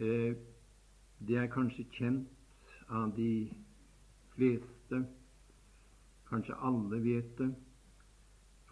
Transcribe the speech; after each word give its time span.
Eh, 0.00 0.36
det 1.28 1.36
er 1.36 1.48
kanskje 1.52 1.84
kjent 1.92 2.70
av 2.88 3.10
de 3.12 3.50
fleste, 4.32 5.00
kanskje 6.30 6.54
alle 6.56 7.00
vet 7.04 7.34
det, 7.36 7.48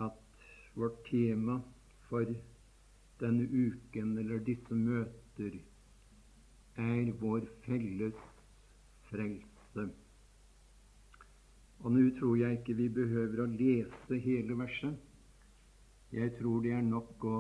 at 0.01 0.47
vårt 0.73 1.03
tema 1.11 1.59
for 2.09 2.33
denne 3.21 3.45
uken 3.45 4.15
eller 4.23 4.41
disse 4.47 4.79
møter 4.79 5.59
er 6.81 7.11
vår 7.21 7.45
felles 7.67 8.23
frelse. 9.11 9.85
Og 11.83 11.93
nå 11.93 12.07
tror 12.23 12.39
jeg 12.41 12.61
ikke 12.63 12.79
vi 12.79 12.89
behøver 13.03 13.45
å 13.45 13.51
lese 13.53 14.21
hele 14.25 14.57
verset. 14.63 14.97
Jeg 16.17 16.33
tror 16.41 16.65
det 16.65 16.73
er 16.79 16.89
nok 16.89 17.29
å 17.29 17.37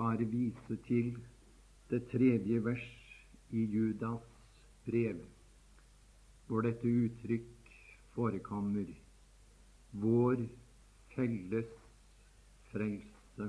bare 0.00 0.24
vise 0.24 0.80
til 0.88 1.12
det 1.92 2.06
tredje 2.14 2.64
vers 2.64 2.88
i 3.50 3.64
Judas 3.66 4.26
brev, 4.86 5.20
hvor 6.46 6.66
dette 6.66 6.88
uttrykk 6.88 7.72
forekommer 8.14 8.90
vår 10.02 10.44
felles 11.14 11.70
frelse. 12.70 13.48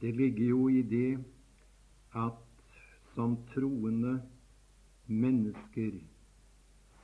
Det 0.00 0.12
ligger 0.14 0.46
jo 0.46 0.68
i 0.68 0.82
det 0.82 1.18
at 2.14 2.44
som 3.14 3.36
troende 3.54 4.20
mennesker 5.06 5.98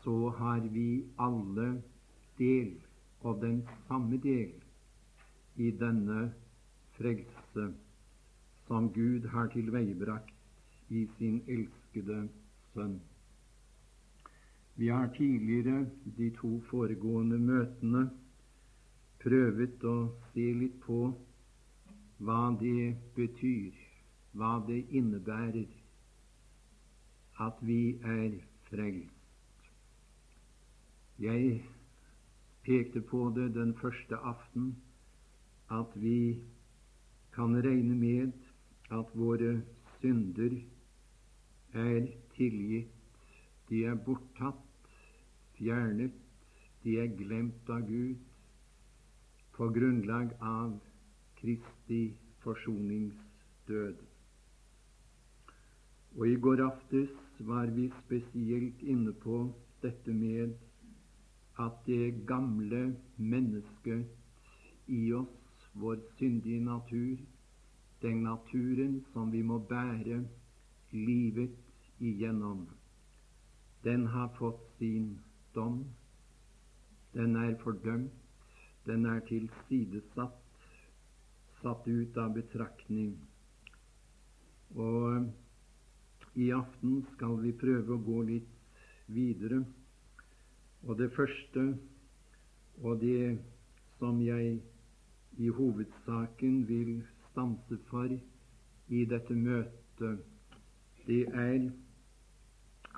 så 0.04 0.28
har 0.38 0.60
vi 0.60 1.04
alle 1.18 1.82
del, 2.38 2.74
og 3.20 3.40
den 3.40 3.62
samme 3.88 4.18
del, 4.20 4.52
i 5.56 5.70
denne 5.70 6.32
frelse 6.98 7.66
som 8.66 8.90
Gud 8.92 9.26
har 9.32 9.48
tilveiebrakt 9.54 10.33
i 10.94 11.06
sin 11.18 11.42
elskede 11.48 12.28
Sønn. 12.72 13.00
Vi 14.76 14.88
har 14.88 15.08
tidligere, 15.16 15.86
de 16.18 16.30
to 16.30 16.60
foregående 16.70 17.38
møtene, 17.38 18.04
prøvet 19.22 19.84
å 19.86 19.94
se 20.32 20.46
litt 20.60 20.80
på 20.86 20.98
hva 22.26 22.40
det 22.60 22.94
betyr, 23.16 23.72
hva 24.38 24.56
det 24.68 24.80
innebærer 25.00 25.70
at 27.46 27.62
vi 27.62 27.96
er 28.16 28.38
frelst. 28.70 29.70
Jeg 31.22 31.62
pekte 32.66 33.00
på 33.00 33.28
det 33.36 33.52
den 33.54 33.74
første 33.78 34.18
aften 34.18 34.74
at 35.70 35.94
vi 35.94 36.42
kan 37.34 37.54
regne 37.66 37.94
med 37.98 38.32
at 38.90 39.10
våre 39.14 39.56
synder 40.00 40.58
er 41.74 42.06
tilgitt, 42.36 42.90
de 43.68 43.84
er 43.84 43.94
borttatt, 44.06 44.60
fjernet, 45.58 46.12
de 46.84 46.98
er 47.00 47.10
glemt 47.18 47.70
av 47.72 47.86
Gud 47.88 48.20
på 49.56 49.68
grunnlag 49.74 50.34
av 50.40 50.74
Kristi 51.38 52.02
forsoningsdød. 52.44 54.02
Og 56.14 56.28
I 56.28 56.36
går 56.46 56.62
aftes 56.66 57.14
var 57.38 57.72
vi 57.74 57.88
spesielt 58.04 58.82
inne 58.82 59.14
på 59.24 59.40
dette 59.82 60.14
med 60.14 60.54
at 61.58 61.80
det 61.86 62.26
gamle 62.26 62.84
mennesket 63.16 64.06
i 64.86 65.12
oss, 65.16 65.34
vår 65.74 65.98
syndige 66.18 66.60
natur, 66.62 67.18
den 68.02 68.22
naturen 68.22 69.00
som 69.12 69.32
vi 69.32 69.42
må 69.42 69.58
bære 69.58 70.22
livet 70.92 71.63
igjennom. 71.98 72.66
Den 73.84 74.06
har 74.06 74.28
fått 74.38 74.62
sin 74.78 75.18
dom. 75.54 75.84
Den 77.12 77.36
er 77.36 77.54
fordømt. 77.62 78.12
Den 78.84 79.06
er 79.06 79.20
tilsidesatt, 79.24 80.40
satt 81.62 81.86
ut 81.88 82.16
av 82.20 82.34
betraktning. 82.36 83.14
Og 84.76 85.30
i 86.36 86.50
aften 86.52 86.98
skal 87.14 87.38
vi 87.40 87.54
prøve 87.56 87.94
å 87.94 88.02
gå 88.04 88.20
litt 88.28 88.50
videre. 89.06 89.62
Og 90.84 90.98
det 90.98 91.08
første, 91.16 91.64
og 92.82 93.00
det 93.00 93.38
som 93.98 94.20
jeg 94.20 94.58
i 95.40 95.48
hovedsaken 95.48 96.60
vil 96.68 96.98
stanse 97.30 97.78
for 97.88 98.12
i 98.88 99.04
dette 99.08 99.34
møtet, 99.34 100.20
det 101.06 101.22
er 101.32 101.70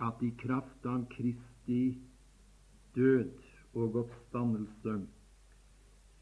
at 0.01 0.23
i 0.23 0.31
kraft 0.39 0.87
av 0.87 1.07
Kristi 1.13 1.97
død 2.95 3.31
og 3.75 3.97
oppstandelse 4.03 4.97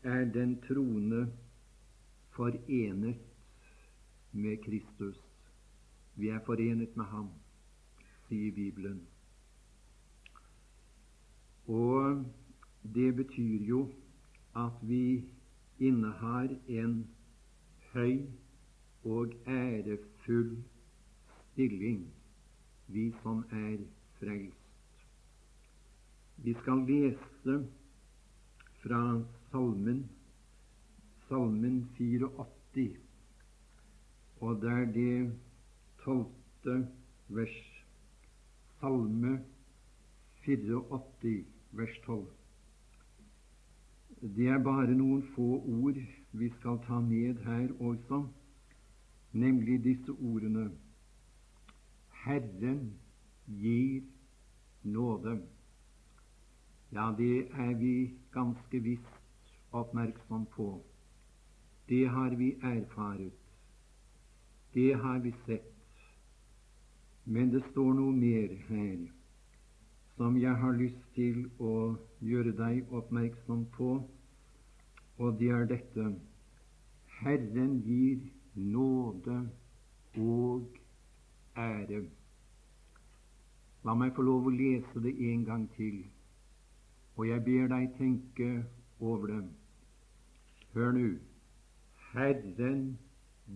er 0.05 0.25
den 0.35 0.57
troende 0.67 1.25
forenet 2.37 3.17
med 4.33 4.57
Kristus. 4.65 5.19
Vi 6.15 6.29
er 6.29 6.43
forenet 6.47 6.97
med 6.97 7.05
Ham, 7.05 7.29
sier 8.29 8.53
Bibelen. 8.55 9.01
Og 11.67 12.25
det 12.95 13.15
betyr 13.17 13.65
jo 13.69 13.87
at 14.55 14.83
vi 14.83 15.25
innehar 15.79 16.51
en 16.69 17.07
høy 17.93 18.27
og 19.05 19.33
ærefull 19.47 20.57
stilling, 21.53 22.05
vi 22.87 23.15
som 23.23 23.45
er 23.51 23.79
frelst. 24.19 24.61
Vi 26.37 26.55
skal 26.61 26.85
lese 26.89 27.57
fra 28.83 29.23
Salmen, 29.51 30.11
Salmen 31.29 31.89
84, 31.97 32.97
og 34.41 34.61
det 34.61 34.71
er 34.71 34.93
det 34.93 35.33
tolvte 36.05 36.89
vers. 37.29 37.59
Salme 38.81 39.39
84, 40.45 41.45
vers 41.73 41.99
12. 42.07 42.27
Det 44.37 44.49
er 44.49 44.61
bare 44.65 44.93
noen 44.97 45.23
få 45.35 45.47
ord 45.61 46.01
vi 46.33 46.49
skal 46.59 46.79
ta 46.87 47.01
med 47.01 47.41
her 47.47 47.69
også, 47.81 48.27
nemlig 49.33 49.79
disse 49.85 50.13
ordene 50.13 50.71
Herren 52.25 52.95
gir 53.47 54.03
nåde. 54.83 55.43
Ja, 56.93 57.15
det 57.19 57.49
er 57.53 57.75
vi 57.75 58.15
ganske 58.33 58.81
visst 58.81 59.51
oppmerksom 59.73 60.47
på. 60.47 60.83
Det 61.89 62.09
har 62.09 62.37
vi 62.37 62.53
erfaret. 62.63 63.33
Det 64.75 64.93
har 64.93 65.19
vi 65.19 65.35
sett. 65.47 65.73
Men 67.25 67.51
det 67.51 67.63
står 67.71 67.93
noe 67.95 68.13
mer 68.13 68.57
her 68.69 69.05
som 70.17 70.37
jeg 70.39 70.55
har 70.61 70.77
lyst 70.79 71.03
til 71.17 71.49
å 71.59 71.97
gjøre 72.23 72.53
deg 72.59 72.93
oppmerksom 72.95 73.65
på, 73.75 73.91
og 75.19 75.39
det 75.41 75.51
er 75.51 75.67
dette 75.71 76.07
Herren 77.19 77.81
gir 77.87 78.23
nåde 78.55 79.41
og 80.21 80.84
ære. 81.57 82.05
La 83.85 83.95
meg 83.95 84.15
få 84.17 84.25
lov 84.25 84.49
å 84.49 84.53
lese 84.55 85.03
det 85.05 85.13
en 85.31 85.45
gang 85.45 85.65
til, 85.77 86.01
og 87.17 87.29
jeg 87.29 87.45
ber 87.45 87.69
deg 87.75 87.91
tenke 87.99 88.49
over 89.01 89.33
det. 89.33 89.43
Hør 90.75 90.97
nå. 90.97 91.09
Herren 92.15 92.81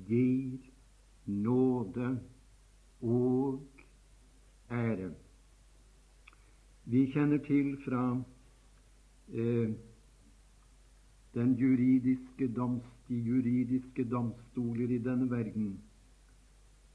gir 0.08 0.58
nåde 1.26 2.10
og 3.00 3.62
ære. 4.70 5.10
Vi 6.84 7.04
kjenner 7.12 7.38
til 7.46 7.76
fra 7.84 8.02
eh, 9.32 9.74
den 11.34 11.52
juridiske 11.54 12.48
doms, 12.56 12.84
de 13.08 13.14
juridiske 13.14 14.04
domstoler 14.10 14.90
i 14.90 14.98
denne 14.98 15.30
verden 15.30 15.76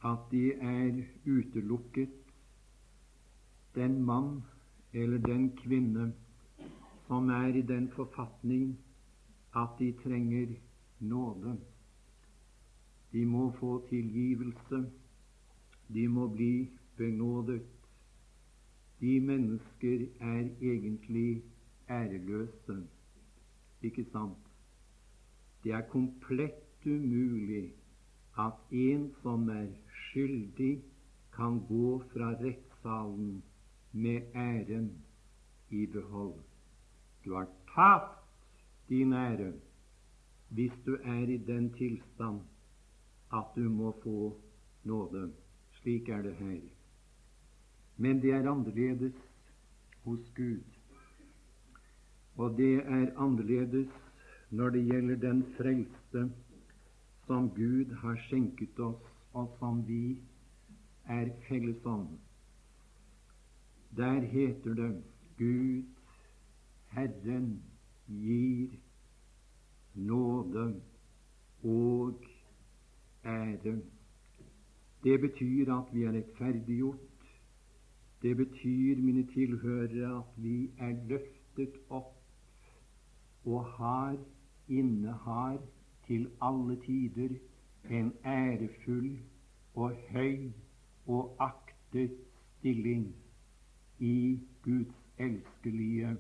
at 0.04 0.32
de 0.32 0.54
er 0.54 1.04
utelukket 1.26 2.10
den 3.76 4.04
mann 4.06 4.44
eller 4.94 5.18
den 5.18 5.50
kvinne 5.58 6.14
som 7.08 7.30
er 7.30 7.56
i 7.56 7.62
den 7.62 7.90
forfatning 7.90 8.80
at 9.56 9.70
de 9.80 9.92
trenger 10.04 10.48
nåde. 11.00 11.58
De 13.12 13.26
må 13.26 13.52
få 13.60 13.88
tilgivelse. 13.90 14.92
De 15.94 16.08
må 16.08 16.28
bli 16.28 16.70
benådet. 16.98 17.62
De 19.02 19.20
mennesker 19.20 20.06
er 20.20 20.50
egentlig 20.62 21.44
æreløse. 21.90 22.88
Ikke 23.82 24.06
sant? 24.12 24.38
Det 25.64 25.72
er 25.72 25.82
komplett 25.82 26.86
umulig 26.86 27.74
at 28.40 28.54
en 28.72 29.12
som 29.22 29.50
er 29.50 29.68
skyldig, 30.08 30.82
kan 31.34 31.60
gå 31.68 32.00
fra 32.14 32.34
rettssalen 32.38 33.44
med 33.92 34.22
æren 34.36 34.92
i 35.70 35.86
behold. 35.86 36.34
Du 37.26 37.34
har 37.34 37.48
tapt 37.76 38.20
din 38.90 39.14
ære 39.14 39.54
hvis 40.50 40.72
du 40.86 40.98
er 41.04 41.30
i 41.30 41.38
den 41.38 41.72
tilstand 41.74 42.42
at 43.34 43.46
du 43.56 43.70
må 43.70 43.96
få 44.04 44.38
nåde. 44.84 45.32
Slik 45.82 46.10
er 46.10 46.22
det 46.22 46.36
her. 46.36 46.62
Men 47.98 48.22
det 48.22 48.32
er 48.32 48.52
annerledes 48.52 49.14
hos 50.04 50.20
Gud. 50.36 50.62
Og 52.36 52.58
det 52.58 52.76
er 52.76 53.18
annerledes 53.18 53.90
når 54.50 54.70
det 54.70 54.86
gjelder 54.86 55.16
den 55.16 55.44
frelse 55.58 56.30
som 57.28 57.50
Gud 57.56 57.94
har 58.02 58.16
skjenket 58.28 58.80
oss, 58.80 59.02
og 59.34 59.56
som 59.60 59.82
vi 59.88 60.18
er 61.10 61.30
felles 61.48 61.86
om. 61.86 62.08
Der 63.98 64.22
heter 64.22 64.74
det 64.74 65.04
Gud, 65.38 65.84
Herren, 66.94 67.64
gir 68.08 68.78
nåde 69.94 70.82
og 71.64 72.26
ære. 73.26 73.82
Det 75.04 75.22
betyr 75.22 75.74
at 75.74 75.94
vi 75.94 76.04
er 76.04 76.12
rettferdiggjort. 76.12 77.00
Det 78.22 78.38
betyr, 78.38 78.98
mine 78.98 79.26
tilhørere, 79.34 80.18
at 80.20 80.44
vi 80.44 80.72
er 80.80 80.94
løftet 81.08 81.80
opp 81.90 82.14
og 83.46 83.66
har, 83.66 84.18
innehar 84.68 85.58
til 86.08 86.30
alle 86.42 86.76
tider 86.86 87.36
en 87.90 88.14
ærefull 88.26 89.20
og 89.76 89.92
høy 90.10 90.52
og 91.06 91.36
aktet 91.40 92.12
stilling 92.58 93.16
i 94.00 94.40
Guds 94.64 94.96
elskelige 95.18 96.18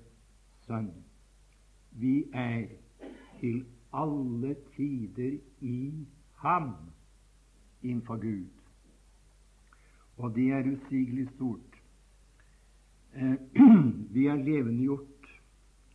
Sønn. 0.67 0.91
Vi 1.91 2.23
er 2.33 2.67
til 3.39 3.65
alle 3.93 4.55
tider 4.75 5.37
i 5.61 6.07
Ham 6.35 6.73
innenfor 7.83 8.15
Gud. 8.15 8.47
Og 10.17 10.35
det 10.35 10.51
er 10.51 10.71
usigelig 10.71 11.29
stort. 11.35 11.81
Eh, 13.15 13.35
vi 14.13 14.25
er 14.25 14.35
levendegjort. 14.35 15.41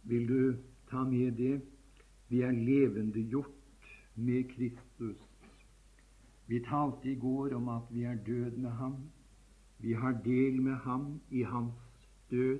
Vil 0.02 0.28
du 0.28 0.56
ta 0.90 1.04
med 1.04 1.32
det? 1.32 1.60
Vi 2.28 2.40
er 2.40 2.50
levendegjort 2.50 3.57
med 4.18 4.50
Kristus. 4.50 5.16
Vi 6.46 6.60
talte 6.64 7.10
i 7.10 7.14
går 7.14 7.54
om 7.54 7.68
at 7.68 7.90
vi 7.90 8.02
er 8.02 8.18
død 8.26 8.56
med 8.56 8.70
ham. 8.70 8.96
Vi 9.78 9.92
har 9.92 10.20
del 10.24 10.62
med 10.62 10.74
ham 10.74 11.20
i 11.30 11.42
hans 11.42 11.74
død. 12.30 12.58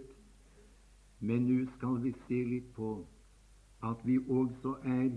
Men 1.21 1.47
nå 1.51 1.65
skal 1.77 2.03
vi 2.03 2.13
se 2.27 2.43
litt 2.47 2.69
på 2.77 2.91
at 3.83 4.05
vi 4.07 4.19
også 4.19 4.77
er 4.85 5.11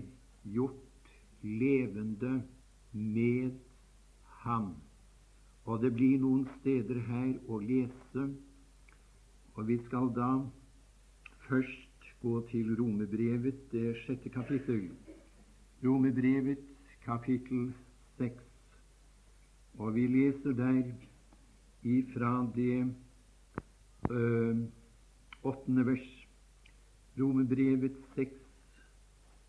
gjort 0.44 1.12
levende 1.42 2.42
med 2.92 3.52
ham. 4.24 4.74
Og 5.64 5.82
det 5.82 5.92
blir 5.94 6.18
noen 6.18 6.48
steder 6.58 6.98
her 7.06 7.36
å 7.46 7.60
lese, 7.62 8.26
og 9.54 9.68
vi 9.68 9.78
skal 9.86 10.10
da 10.16 10.30
først 11.46 12.10
gå 12.22 12.40
til 12.50 12.74
Romebrevet, 12.78 13.62
det 13.72 13.94
sjette 14.02 14.30
kapittel. 14.30 14.88
Romebrevet, 15.84 16.58
kapittel 17.04 17.72
6, 18.18 18.34
Og 19.78 19.94
vi 19.94 20.06
leser 20.06 20.52
der 20.52 20.82
ifra 21.82 22.46
det 22.54 22.94
øh, 24.10 24.56
åttende 25.42 25.86
vers. 25.86 26.28
Romerbrevet 27.20 27.96
6, 28.14 28.30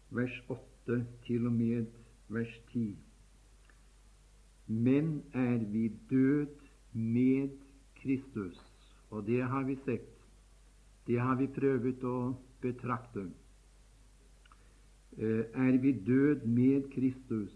vers 0.10 0.40
8 0.50 1.06
til 1.26 1.46
og 1.46 1.54
med 1.54 1.86
vers 2.30 2.58
10. 2.72 2.98
Men 4.68 5.24
er 5.34 5.58
vi 5.58 5.92
død 6.10 6.48
med 6.94 7.50
Kristus, 7.96 8.58
og 9.10 9.28
det 9.28 9.44
har 9.44 9.64
vi 9.64 9.76
sett, 9.86 10.10
det 11.08 11.20
har 11.20 11.36
vi 11.36 11.48
prøvd 11.48 12.04
å 12.04 12.18
betrakte. 12.62 13.30
Eh, 15.18 15.46
er 15.54 15.78
vi 15.78 15.92
død 15.92 16.46
med 16.46 16.90
Kristus, 16.92 17.52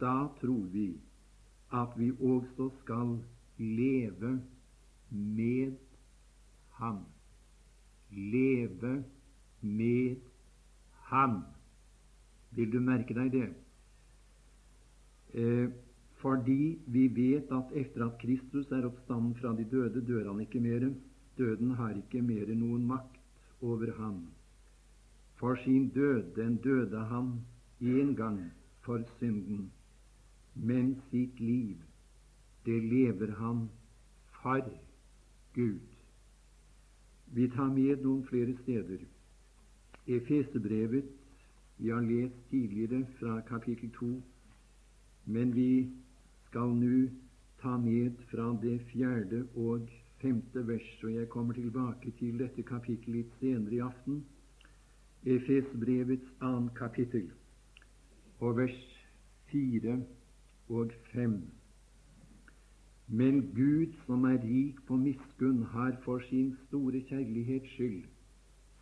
da 0.00 0.28
tror 0.40 0.64
vi 0.72 0.96
at 1.72 1.88
vi 1.96 2.10
også 2.10 2.70
skal 2.82 3.18
leve 3.58 4.40
med 5.10 5.76
Ham. 6.70 7.04
Leve 8.10 9.04
med 9.60 10.16
Ham. 10.90 11.42
Vil 12.50 12.72
du 12.72 12.80
merke 12.80 13.14
deg 13.14 13.32
det? 13.32 13.48
Eh, 15.34 15.68
fordi 16.20 16.78
vi 16.86 17.06
vet 17.08 17.52
at 17.52 17.76
etter 17.76 18.06
at 18.06 18.18
Kristus 18.18 18.72
er 18.72 18.88
oppstanden 18.88 19.34
fra 19.34 19.52
de 19.56 19.64
døde, 19.64 20.06
dør 20.06 20.32
han 20.32 20.40
ikke 20.40 20.60
mer. 20.60 20.90
Døden 21.38 21.70
har 21.70 21.94
ikke 21.96 22.22
mer 22.22 22.54
noen 22.54 22.86
makt 22.86 23.20
over 23.60 23.92
ham. 24.00 24.24
For 25.40 25.56
sin 25.64 25.88
død, 25.88 26.34
den 26.36 26.56
døde 26.56 26.98
han 26.98 27.40
én 27.80 28.14
gang 28.14 28.52
for 28.80 29.00
synden. 29.18 29.72
Men 30.54 31.00
sitt 31.10 31.40
liv, 31.40 31.76
det 32.66 32.82
lever 32.82 33.30
han 33.34 33.68
for 34.42 34.60
Gud. 35.54 35.80
Vi 37.32 37.48
tar 37.48 37.70
med 37.72 38.02
noen 38.04 38.26
flere 38.26 38.54
steder. 38.62 38.98
Efesebrevet, 40.06 41.08
vi 41.78 41.88
har 41.88 42.00
lest 42.00 42.36
tidligere 42.50 43.06
fra 43.18 43.40
kapittel 43.40 43.90
2, 43.90 44.08
men 45.24 45.54
vi 45.54 45.88
skal 46.50 46.74
nå 46.82 47.08
ta 47.62 47.76
med 47.76 48.20
fra 48.30 48.50
det 48.62 48.80
fjerde 48.92 49.46
og 49.54 49.88
femte 50.20 50.66
vers, 50.68 50.90
og 51.04 51.14
jeg 51.14 51.28
kommer 51.28 51.54
tilbake 51.54 52.12
til 52.18 52.38
dette 52.38 52.62
kapittelet 52.62 53.16
litt 53.16 53.40
senere 53.40 53.74
i 53.78 53.82
aften. 53.88 54.20
Efesbrevets 55.26 56.28
annet 56.40 56.74
kapittel 56.74 57.26
og 58.40 58.56
vers 58.56 58.76
4 59.52 59.98
og 60.68 60.92
5. 61.12 61.34
Men 63.08 63.40
Gud, 63.54 63.92
som 64.06 64.24
er 64.24 64.38
rik 64.44 64.78
på 64.86 64.96
miskunn, 64.96 65.62
har 65.74 65.98
for 66.04 66.22
sin 66.30 66.54
store 66.66 67.02
kjærlighets 67.10 67.68
skyld, 67.74 68.04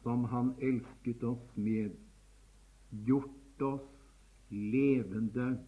som 0.02 0.25
Han 0.25 0.52
elsket 0.62 1.25
oss 1.25 1.57
med, 1.57 1.90
gjort 2.90 3.62
oss 3.62 3.88
levende 4.50 5.59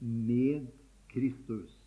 med 0.00 0.66
Kristus. 1.08 1.78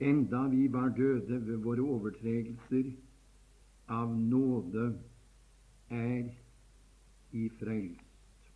Enda 0.00 0.48
vi 0.48 0.72
var 0.72 0.88
døde 0.88 1.46
ved 1.46 1.56
våre 1.56 1.80
overtredelser, 1.80 2.92
av 3.88 4.16
nåde 4.18 4.92
er 5.90 6.30
i 7.32 7.48
frelst. 7.58 8.50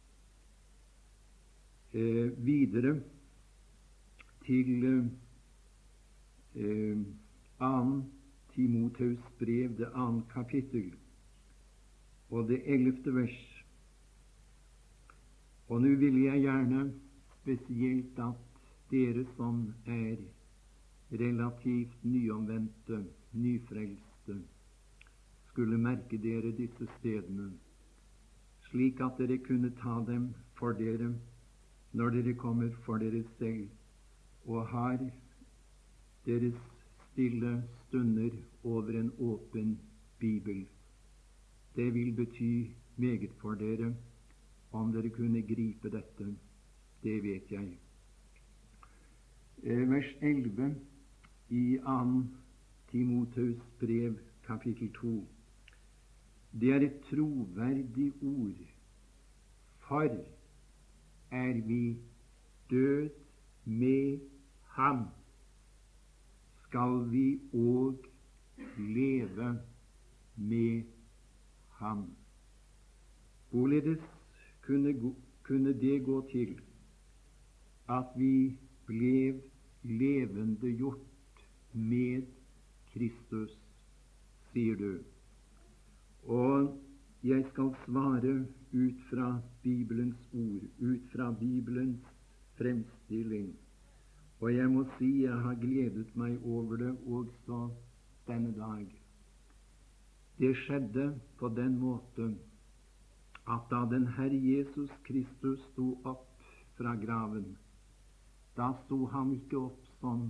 Eh, 1.93 2.45
videre 2.45 3.01
til 4.45 4.85
eh, 6.55 6.97
2. 7.59 8.03
Timoteus 8.55 9.19
brev, 9.39 9.77
det 9.79 9.89
annet 9.95 10.25
kapittel, 10.33 10.93
og 12.31 12.49
det 12.49 12.63
ellevte 12.67 13.15
vers. 13.15 13.39
Og 15.69 15.83
nå 15.83 15.93
vil 16.01 16.17
jeg 16.25 16.41
gjerne 16.43 16.89
spesielt 17.37 18.19
at 18.19 18.61
dere 18.91 19.25
som 19.37 19.61
er 19.87 20.17
relativt 21.13 22.05
nyomvendte, 22.05 23.05
nyfrelste, 23.33 24.41
skulle 25.59 25.79
merke 25.79 26.19
dere 26.23 26.53
disse 26.55 26.87
stedene, 26.99 27.49
slik 28.69 29.01
at 29.03 29.17
dere 29.19 29.39
kunne 29.43 29.71
ta 29.81 29.95
dem 30.07 30.27
for 30.55 30.73
dere 30.79 31.09
når 31.99 32.11
dere 32.15 32.35
kommer 32.39 32.69
for 32.85 33.03
dere 33.03 33.25
selv 33.39 33.65
og 34.47 34.69
har 34.71 35.01
deres 36.29 36.61
stille 37.07 37.51
stunder 37.87 38.37
over 38.63 39.01
en 39.01 39.11
åpen 39.19 39.73
bibel. 40.19 40.61
Det 41.77 41.95
vil 41.95 42.13
bety 42.13 42.71
meget 42.97 43.35
for 43.41 43.55
dere 43.55 43.89
om 44.73 44.93
dere 44.93 45.11
kunne 45.11 45.43
gripe 45.43 45.91
dette. 45.91 46.27
Det 47.03 47.17
vet 47.23 47.51
jeg. 47.51 47.73
Eh, 49.63 49.91
vers 49.91 50.15
11 50.23 50.77
i 51.49 51.79
2. 51.83 52.23
Timoteus 52.93 53.67
brev, 53.81 54.15
kapittel 54.47 54.93
2. 54.93 55.17
Det 56.53 56.73
er 56.73 56.81
et 56.87 57.01
troverdig 57.11 58.13
ord. 58.23 58.61
For 59.89 60.09
er 61.31 61.67
vi 61.67 61.97
død 62.71 63.11
med 63.65 64.21
ham, 64.65 65.05
skal 66.65 67.11
vi 67.11 67.41
òg 67.53 68.09
leve 68.79 69.59
med 70.37 70.83
ham. 71.69 72.17
Hvorledes 73.51 74.01
kunne, 74.63 75.15
kunne 75.43 75.81
det 75.81 76.05
gå 76.05 76.29
til 76.31 76.61
at 77.89 78.07
vi 78.17 78.59
ble 78.87 79.41
levendegjort 79.83 81.45
med 81.73 82.27
Kristus, 82.93 83.55
sier 84.53 84.77
du. 84.77 85.18
Og 86.29 86.77
jeg 87.25 87.45
skal 87.51 87.75
svare 87.85 88.47
ut 88.73 89.01
fra 89.11 89.41
Bibelens 89.63 90.29
ord, 90.33 90.65
ut 90.81 91.11
fra 91.13 91.31
Bibelens 91.33 92.05
fremstilling. 92.59 93.57
Og 94.41 94.55
jeg 94.55 94.71
må 94.71 94.85
si 94.99 95.09
jeg 95.25 95.39
har 95.43 95.57
gledet 95.59 96.11
meg 96.17 96.37
over 96.45 96.77
det 96.77 96.93
også 97.07 97.63
denne 98.29 98.53
dag. 98.59 98.85
Det 100.39 100.53
skjedde 100.57 101.07
på 101.39 101.49
den 101.57 101.79
måten 101.81 102.37
at 103.49 103.65
da 103.71 103.81
den 103.91 104.07
Herre 104.19 104.39
Jesus 104.39 104.91
Kristus 105.09 105.65
sto 105.73 105.89
opp 106.05 106.45
fra 106.77 106.93
graven, 106.95 107.57
da 108.57 108.69
sto 108.85 109.07
han 109.15 109.33
ikke 109.33 109.59
opp 109.71 109.89
som 110.01 110.29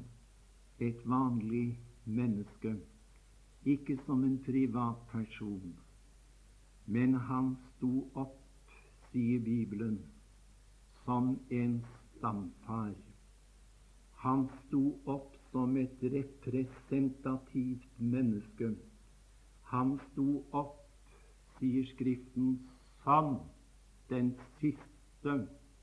et 0.78 1.02
vanlig 1.04 1.74
menneske, 2.04 2.76
ikke 3.66 3.98
som 4.06 4.24
en 4.24 4.38
privatperson. 4.46 5.74
Men 6.88 7.14
han 7.28 7.56
sto 7.76 8.08
opp, 8.16 8.38
sier 9.10 9.40
Bibelen, 9.44 9.98
som 11.04 11.34
en 11.52 11.74
stamfar. 12.16 12.94
Han 14.24 14.46
sto 14.62 14.80
opp 15.04 15.36
som 15.52 15.76
et 15.76 16.02
representativt 16.02 18.00
menneske. 18.00 18.72
Han 19.72 19.98
sto 20.08 20.26
opp, 20.56 20.80
sier 21.58 21.84
Skriften, 21.92 22.54
som 23.04 23.36
den 24.08 24.32
siste, 24.60 25.34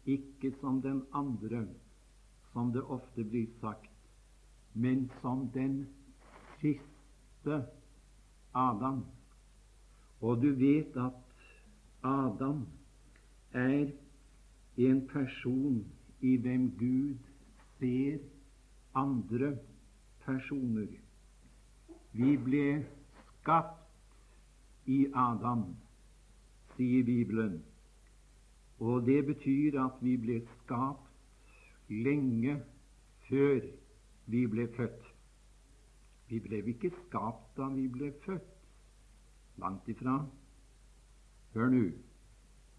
ikke 0.06 0.56
som 0.62 0.82
den 0.82 1.04
andre, 1.14 1.68
som 2.54 2.74
det 2.74 2.82
ofte 2.82 3.24
blir 3.24 3.48
sagt, 3.62 3.92
men 4.74 5.10
som 5.22 5.50
den 5.54 5.86
siste 6.62 7.62
Adam. 8.54 9.06
Og 10.26 10.42
du 10.42 10.50
vet 10.58 10.96
at 10.98 11.18
Adam 12.04 12.64
er 13.54 13.92
en 14.78 15.08
person 15.08 15.86
i 16.22 16.36
hvem 16.42 16.70
Gud 16.80 17.18
ser 17.78 18.18
andre 18.96 19.52
personer. 20.26 20.88
Vi 22.16 22.38
ble 22.48 22.66
skapt 23.36 24.90
i 24.90 25.06
Adam, 25.14 25.66
sier 26.76 27.06
Bibelen. 27.06 27.60
Og 28.80 29.06
det 29.06 29.22
betyr 29.30 29.78
at 29.84 30.02
vi 30.02 30.16
ble 30.26 30.40
skapt 30.56 31.92
lenge 32.08 32.58
før 33.30 33.62
vi 34.26 34.46
ble 34.48 34.68
født. 34.78 35.14
Vi 36.30 36.42
ble 36.42 36.64
ikke 36.74 36.94
skapt 37.06 37.54
da 37.60 37.70
vi 37.78 37.88
ble 37.92 38.14
født. 38.26 38.55
Langt 39.58 39.88
ifra. 39.88 40.26
Hør 41.54 41.70
nå. 41.70 41.90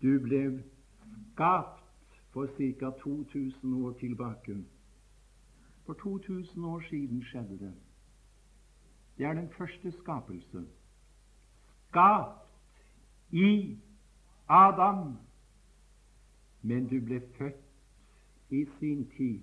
Du 0.02 0.18
ble 0.21 0.62
skapt 1.33 1.83
for 2.33 2.47
ca. 2.56 2.90
2000 3.00 3.85
år 3.85 3.92
tilbake. 3.92 4.56
For 5.87 5.92
2000 5.92 6.64
år 6.64 6.80
siden 6.90 7.23
skjedde 7.25 7.59
det. 7.59 7.75
Det 9.18 9.26
er 9.26 9.35
den 9.35 9.49
første 9.59 9.92
skapelse. 9.92 10.66
Skapt 11.88 12.83
i 13.30 13.78
Adam. 14.49 15.16
Men 16.62 16.88
du 16.88 17.00
ble 17.00 17.21
født 17.38 17.62
i 18.50 18.64
sin 18.78 19.11
tid. 19.16 19.40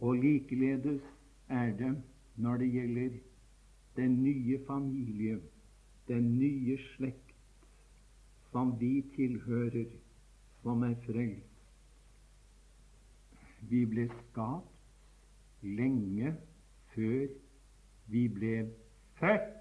Og 0.00 0.14
likeledes 0.14 1.02
er 1.48 1.76
det 1.76 2.02
når 2.36 2.56
det 2.56 2.72
gjelder 2.72 3.18
den 3.98 4.22
nye 4.22 4.58
familie, 4.66 5.40
den 6.08 6.38
nye 6.38 6.78
slekt 6.94 7.34
som 8.52 8.70
vi 8.80 9.02
tilhører, 9.16 9.90
som 10.62 10.82
er 10.86 10.94
frelst. 11.06 11.56
Vi 13.70 13.82
ble 13.90 14.06
skapt 14.20 15.64
lenge 15.80 16.30
før 16.94 17.26
vi 18.14 18.22
ble 18.38 18.52
født. 19.18 19.56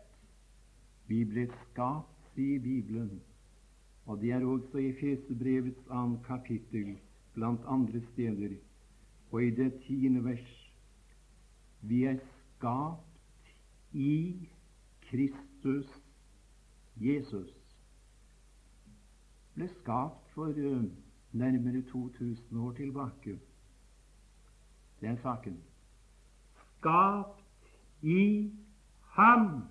Vi 1.08 1.24
ble 1.26 1.48
skapt, 1.64 2.14
sier 2.36 2.62
Bibelen. 2.62 3.18
Og 4.06 4.22
det 4.22 4.32
er 4.38 4.46
også 4.46 4.78
i 4.78 4.94
Fesebrevets 5.00 5.90
annet 5.90 6.22
kapittel, 6.28 6.94
blant 7.34 7.66
andre 7.66 8.02
steder, 8.12 8.54
og 9.32 9.44
i 9.44 9.50
det 9.50 9.72
tiende 9.88 10.22
vers. 10.24 10.54
Vi 11.82 12.04
er 12.04 12.22
skapt 12.22 13.07
i 13.94 14.50
Kristus 15.02 15.88
Jesus 16.98 17.54
ble 19.56 19.68
skapt 19.68 20.32
for 20.34 20.54
nærmere 21.32 21.82
2000 21.82 22.60
år 22.60 22.74
tilbake. 22.74 23.40
Det 25.02 25.10
er 25.10 25.16
saken. 25.22 25.58
Skapt 26.78 27.44
i 28.02 28.52
Ham. 29.02 29.64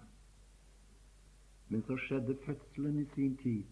Men 1.69 1.83
så 1.83 1.97
skjedde 1.97 2.39
fødselen 2.47 2.99
i 2.99 3.05
sin 3.15 3.37
tid, 3.37 3.65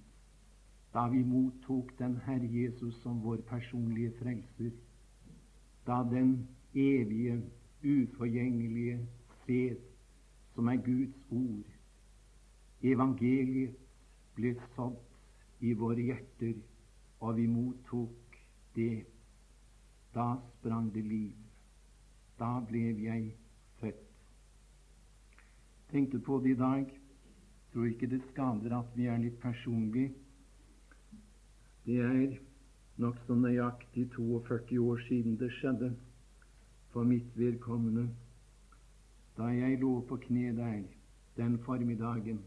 da 0.95 1.09
vi 1.09 1.23
mottok 1.23 1.99
den 1.99 2.17
Herre 2.17 2.51
Jesus 2.53 2.95
som 3.03 3.23
vår 3.23 3.37
personlige 3.37 4.13
frelser. 4.19 4.71
Da 5.87 6.03
den 6.11 6.49
evige, 6.75 7.43
uforgjengelige 7.85 9.09
fred 9.45 9.94
som 10.55 10.69
er 10.69 10.77
Guds 10.77 11.17
ord. 11.31 11.71
Evangeliet 12.85 13.77
ble 14.37 14.55
sådd 14.75 15.65
i 15.65 15.73
våre 15.79 16.03
hjerter, 16.11 16.55
og 17.21 17.37
vi 17.39 17.47
mottok 17.49 18.39
det. 18.77 19.05
Da 20.15 20.35
sprang 20.59 20.91
det 20.95 21.05
liv. 21.05 21.33
Da 22.39 22.59
ble 22.69 22.85
jeg 23.03 23.31
født. 23.81 24.03
Tenkte 25.91 26.19
på 26.19 26.39
det 26.43 26.55
i 26.55 26.59
dag. 26.59 26.85
Tror 27.73 27.87
ikke 27.91 28.11
det 28.11 28.23
skader 28.31 28.77
at 28.79 28.93
vi 28.95 29.09
er 29.11 29.19
litt 29.19 29.41
personlige. 29.43 30.13
Det 31.87 31.99
er 32.01 32.37
nokså 33.03 33.35
nøyaktig 33.35 34.07
42 34.15 34.79
år 34.79 35.03
siden 35.09 35.35
det 35.41 35.51
skjedde 35.57 35.91
for 36.93 37.03
mitt 37.03 37.35
vedkommende 37.39 38.07
da 39.37 39.51
jeg 39.51 39.79
lå 39.81 40.01
på 40.09 40.17
kne 40.17 40.57
der 40.57 40.83
den 41.37 41.59
formiddagen 41.59 42.45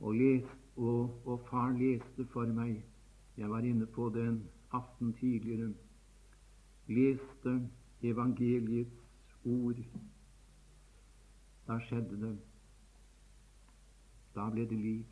og, 0.00 0.14
les, 0.14 0.44
og, 0.76 1.20
og 1.26 1.46
far 1.50 1.70
leste 1.78 2.26
for 2.32 2.46
meg 2.46 2.82
Jeg 3.36 3.50
var 3.50 3.66
inne 3.66 3.86
på 3.86 4.08
det 4.14 4.28
en 4.28 4.42
aften 4.70 5.12
tidligere. 5.12 5.72
Leste 6.86 7.70
evangeliets 8.02 9.00
ord. 9.44 9.80
Da 11.66 11.78
skjedde 11.78 12.20
det. 12.20 12.36
Da 14.34 14.46
ble 14.50 14.68
det 14.70 14.78
liv. 14.78 15.02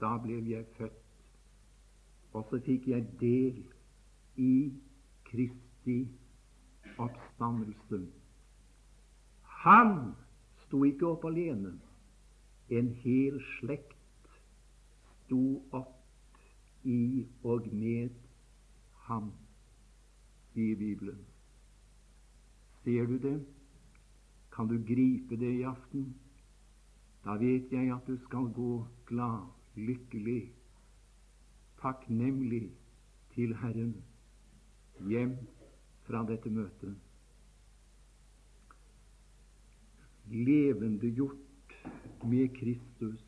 Da 0.00 0.12
ble 0.22 0.38
jeg 0.50 0.66
født. 0.76 1.02
Og 2.32 2.46
så 2.50 2.60
fikk 2.62 2.86
jeg 2.88 3.06
del 3.20 3.64
i 4.36 4.72
Kristi 5.24 5.98
oppstandelse. 6.98 8.04
Han 9.64 10.14
sto 10.64 10.84
ikke 10.86 11.06
opp 11.06 11.24
alene. 11.26 11.72
En 12.70 12.92
hel 13.02 13.40
slekt 13.56 13.96
sto 15.24 15.40
opp 15.74 16.86
i 16.86 17.26
og 17.42 17.66
med 17.72 18.14
ham, 19.08 19.32
i 20.54 20.74
Bibelen. 20.74 21.24
Ser 22.84 23.06
du 23.06 23.16
det? 23.18 23.38
Kan 24.54 24.68
du 24.68 24.78
gripe 24.86 25.36
det 25.36 25.50
i 25.58 25.66
aften? 25.66 26.14
Da 27.24 27.34
vet 27.40 27.72
jeg 27.72 27.90
at 27.92 28.06
du 28.06 28.16
skal 28.24 28.52
gå 28.54 28.86
glad, 29.06 29.50
lykkelig, 29.74 30.52
takknemlig 31.82 32.70
til 33.34 33.56
Herren 33.56 33.94
hjem 35.10 35.36
fra 36.06 36.24
dette 36.26 36.50
møtet. 36.50 36.96
Levendegjort 40.30 41.74
med 42.24 42.48
Kristus. 42.56 43.24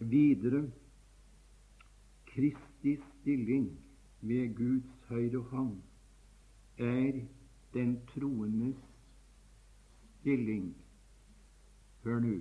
Videre 0.00 0.70
Kristi 2.26 2.96
stilling 3.20 3.78
ved 4.20 4.54
Guds 4.54 5.08
høyre 5.08 5.40
hånd 5.50 5.82
er 6.78 7.20
den 7.74 7.96
troendes 8.12 8.76
stilling. 10.20 10.76
Hør 12.04 12.20
nå, 12.20 12.36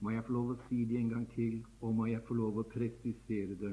må 0.00 0.12
jeg 0.12 0.24
få 0.26 0.36
lov 0.36 0.52
å 0.52 0.58
si 0.66 0.84
det 0.84 1.00
en 1.00 1.08
gang 1.14 1.24
til, 1.32 1.62
og 1.80 1.94
må 1.96 2.10
jeg 2.10 2.22
få 2.28 2.36
lov 2.36 2.60
å 2.60 2.66
presisere 2.68 3.56
det. 3.62 3.72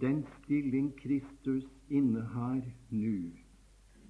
Den 0.00 0.24
stilling 0.38 0.94
Kristus 0.96 1.68
innehar 1.92 2.62
nå, 2.88 3.14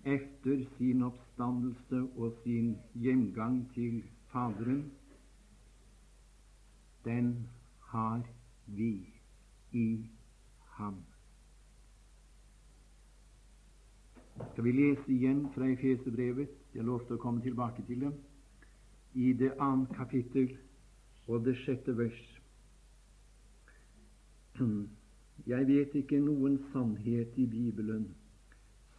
etter 0.04 0.64
sin 0.78 1.02
oppstandelse 1.02 2.02
og 2.16 2.33
sin 2.45 2.76
hjemgang 2.95 3.62
til 3.75 4.02
Faderen, 4.33 4.92
den 7.04 7.49
har 7.80 8.23
vi 8.66 9.07
i 9.73 10.07
ham. 10.76 10.97
Skal 14.52 14.64
vi 14.64 14.73
lese 14.73 15.12
igjen 15.12 15.49
fra 15.54 15.66
Efeserbrevet? 15.69 16.49
Jeg 16.75 16.85
lovte 16.85 17.16
å 17.16 17.21
komme 17.21 17.42
tilbake 17.42 17.83
til 17.88 18.07
det. 18.07 18.12
I 19.14 19.33
det 19.33 19.50
annet 19.59 19.90
kapittel 19.97 20.52
og 21.26 21.45
det 21.45 21.57
sjette 21.64 21.97
vers. 21.99 22.21
Jeg 25.47 25.66
vet 25.66 25.95
ikke 25.97 26.21
noen 26.23 26.59
sannhet 26.73 27.37
i 27.40 27.47
Bibelen 27.50 28.07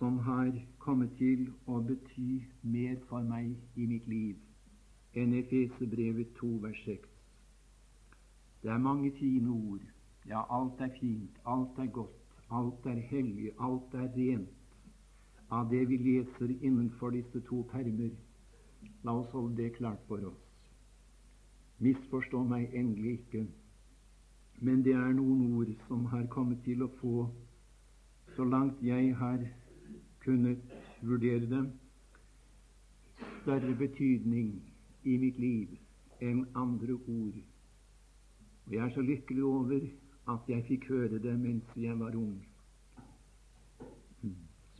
som 0.01 0.17
har 0.17 0.49
kommet 0.81 1.11
til 1.17 1.43
å 1.69 1.75
bety 1.85 2.39
mer 2.65 2.95
for 3.09 3.21
meg 3.21 3.51
i 3.77 3.83
mitt 3.85 4.07
liv 4.09 5.19
enn 5.21 5.35
Efesebrevet 5.37 6.31
2, 6.39 6.49
vers 6.63 6.79
6. 6.87 7.03
Det 8.63 8.71
er 8.73 8.81
mange 8.81 9.11
fine 9.19 9.53
ord. 9.53 9.83
Ja, 10.25 10.41
alt 10.57 10.81
er 10.81 10.89
fint, 10.95 11.37
alt 11.45 11.77
er 11.77 11.91
godt, 11.99 12.33
alt 12.49 12.89
er 12.89 12.97
hellig, 13.11 13.51
alt 13.59 13.93
er 13.93 14.09
rent 14.17 15.53
av 15.53 15.69
det 15.69 15.83
vi 15.93 16.01
leser 16.07 16.55
innenfor 16.55 17.13
disse 17.19 17.43
to 17.51 17.61
permer. 17.69 18.17
La 19.05 19.19
oss 19.21 19.29
holde 19.37 19.61
det 19.61 19.75
klart 19.77 20.01
for 20.09 20.25
oss. 20.33 20.43
Misforstå 21.77 22.41
meg 22.49 22.73
endelig 22.73 23.19
ikke, 23.19 23.45
men 24.65 24.81
det 24.81 24.97
er 24.97 25.13
noen 25.13 25.45
ord 25.61 25.77
som 25.85 26.09
har 26.09 26.25
kommet 26.33 26.65
til 26.65 26.81
å 26.89 26.93
få, 26.97 27.17
så 28.33 28.49
langt 28.49 28.81
jeg 28.81 29.13
har 29.21 29.51
kunnet 30.25 30.75
vurdere 31.01 31.49
dem, 31.49 31.71
større 33.41 33.75
betydning 33.75 34.53
i 35.03 35.17
mitt 35.17 35.39
liv 35.41 35.77
enn 36.21 36.45
andre 36.55 36.93
ord. 36.93 37.41
Og 38.65 38.73
jeg 38.73 38.85
er 38.85 38.93
så 38.93 39.01
lykkelig 39.01 39.43
over 39.43 39.89
at 40.35 40.49
jeg 40.49 40.65
fikk 40.69 40.87
høre 40.93 41.19
det 41.19 41.39
mens 41.39 41.75
jeg 41.75 41.99
var 41.99 42.15
ung 42.15 42.39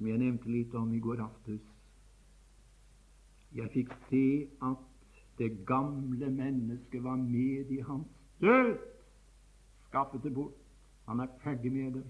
som 0.02 0.08
jeg 0.10 0.18
nevnte 0.18 0.50
litt 0.50 0.74
om 0.74 0.94
i 0.98 1.00
går 1.00 1.20
aftes. 1.22 1.62
Jeg 3.54 3.70
fikk 3.70 3.92
se 4.10 4.22
at 4.66 5.20
det 5.38 5.52
gamle 5.70 6.30
mennesket 6.34 7.04
var 7.06 7.20
med 7.22 7.70
i 7.70 7.78
hans 7.86 8.08
død. 8.42 8.80
Skaffet 9.86 10.24
det 10.24 10.34
bort. 10.34 10.58
Han 11.06 11.22
er 11.22 11.30
ferdig 11.44 11.70
med 11.76 12.00
det. 12.00 12.04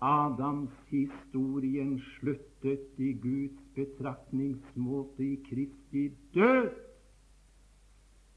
Adams 0.00 0.70
historien 0.90 1.96
sluttet 2.16 3.00
i 3.00 3.12
Guds 3.12 3.62
betraktningsmåte 3.74 5.24
i 5.24 5.36
Kristi 5.48 6.08
død. 6.34 6.70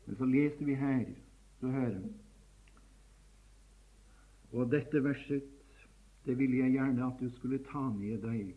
Men 0.05 0.15
så 0.15 0.25
leser 0.25 0.65
vi 0.65 0.75
her, 0.75 1.05
så 1.59 1.67
hører 1.67 2.01
Og 4.51 4.71
dette 4.71 5.03
verset 5.03 5.43
det 6.25 6.37
ville 6.37 6.57
jeg 6.57 6.71
gjerne 6.71 7.05
at 7.05 7.19
du 7.19 7.29
skulle 7.29 7.59
ta 7.71 7.81
med 7.89 8.21
deg 8.23 8.55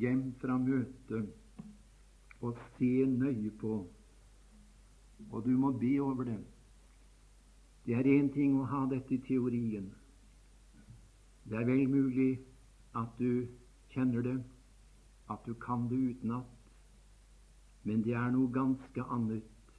hjem 0.00 0.32
fra 0.40 0.56
møtet 0.58 1.28
og 2.40 2.58
se 2.76 3.06
nøye 3.06 3.50
på. 3.60 3.86
Og 5.30 5.44
du 5.44 5.50
må 5.50 5.72
be 5.72 5.98
over 6.00 6.24
det. 6.24 6.38
Det 7.86 7.94
er 7.94 8.08
én 8.18 8.28
ting 8.32 8.56
å 8.60 8.68
ha 8.68 8.86
dette 8.90 9.14
i 9.14 9.22
teorien. 9.26 9.90
Det 11.50 11.58
er 11.58 11.64
vel 11.66 11.88
mulig 11.90 12.38
at 12.94 13.14
du 13.18 13.46
kjenner 13.90 14.22
det, 14.22 14.36
at 15.30 15.38
du 15.46 15.54
kan 15.54 15.88
det 15.90 15.98
utenat, 16.10 16.46
men 17.82 18.04
det 18.04 18.14
er 18.14 18.30
noe 18.30 18.52
ganske 18.54 19.06
annet 19.10 19.72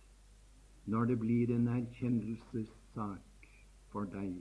når 0.92 1.06
det 1.12 1.18
blir 1.22 1.54
en 1.56 1.70
erkjennelsessak 1.72 3.48
for 3.94 4.10
deg. 4.12 4.34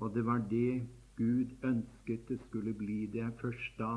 Og 0.00 0.14
det 0.14 0.24
var 0.26 0.42
det 0.50 0.88
Gud 1.20 1.54
ønsket 1.62 2.28
det 2.28 2.40
skulle 2.48 2.74
bli. 2.74 3.06
Det 3.06 3.20
er 3.20 3.30
først 3.40 3.78
da 3.78 3.92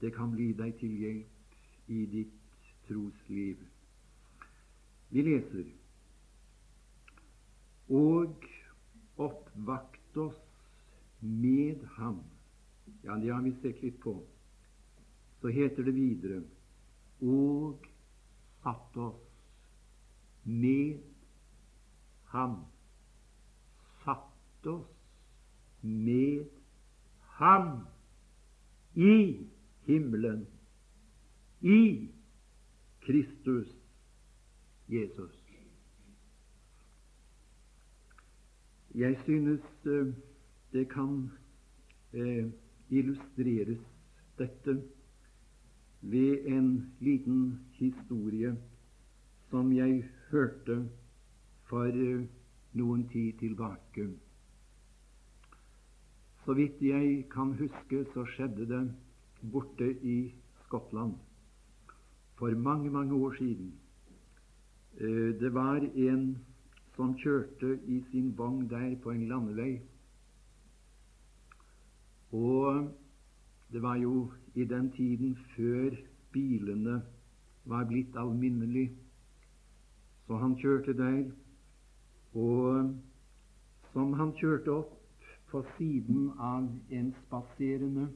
det 0.00 0.12
kan 0.14 0.30
bli 0.36 0.52
deg 0.52 0.76
til 0.78 0.94
hjelp 1.02 1.90
i 1.90 2.06
ditt 2.14 2.70
trosliv. 2.86 3.58
Vi 5.10 5.26
leser 5.26 5.66
Og 7.88 8.46
oppvakt 9.18 10.16
oss 10.16 10.51
med 11.22 11.84
ham. 11.96 12.22
Ja, 13.02 13.16
det 13.16 13.30
har 13.30 13.42
vi 13.42 13.52
sett 13.62 13.82
litt 13.82 14.00
på. 14.02 14.16
Så 15.40 15.48
heter 15.48 15.82
det 15.82 15.94
videre 15.94 16.42
Og 17.22 17.86
satt 18.62 18.96
oss 18.96 19.22
med 20.42 20.98
ham. 22.34 22.56
Satt 24.04 24.66
oss 24.66 24.90
med 25.82 26.50
ham 27.38 27.86
i 28.94 29.46
himmelen, 29.86 30.46
i 31.60 32.10
Kristus 33.00 33.70
Jesus. 34.88 35.38
Jeg 38.94 39.16
synes 39.24 39.86
uh, 39.86 40.14
det 40.72 40.88
kan 40.90 41.30
eh, 42.12 42.48
illustreres, 42.90 43.80
dette, 44.38 44.76
ved 46.02 46.46
en 46.46 46.92
liten 47.00 47.60
historie 47.78 48.56
som 49.50 49.72
jeg 49.72 50.02
hørte 50.30 50.78
for 51.70 51.86
uh, 51.86 52.24
noen 52.72 53.04
tid 53.12 53.38
tilbake. 53.38 54.08
Så 56.44 56.56
vidt 56.58 56.82
jeg 56.82 57.28
kan 57.30 57.52
huske, 57.60 58.02
så 58.14 58.24
skjedde 58.34 58.66
det 58.66 58.82
borte 59.52 59.92
i 60.02 60.32
Skottland 60.64 61.14
for 62.40 62.50
mange, 62.58 62.90
mange 62.90 63.14
år 63.14 63.36
siden. 63.38 63.72
Eh, 65.00 65.40
det 65.40 65.54
var 65.54 65.80
en 65.94 66.38
som 66.96 67.14
kjørte 67.18 67.78
i 67.86 68.02
sin 68.10 68.32
vogn 68.36 68.66
der 68.68 68.96
på 69.02 69.10
en 69.10 69.28
landevei. 69.28 69.80
Og 72.32 72.90
det 73.72 73.82
var 73.82 73.96
jo 73.96 74.32
i 74.54 74.64
den 74.64 74.90
tiden 74.90 75.36
før 75.56 75.96
bilene 76.32 77.02
var 77.64 77.84
blitt 77.84 78.16
alminnelig. 78.16 78.90
Så 80.26 80.36
han 80.36 80.56
kjørte 80.56 80.96
der, 80.96 81.30
og 82.34 82.94
som 83.92 84.12
han 84.16 84.32
kjørte 84.40 84.72
opp 84.72 84.98
på 85.50 85.62
siden 85.76 86.30
av 86.40 86.68
en 86.90 87.12
spaserende, 87.26 88.08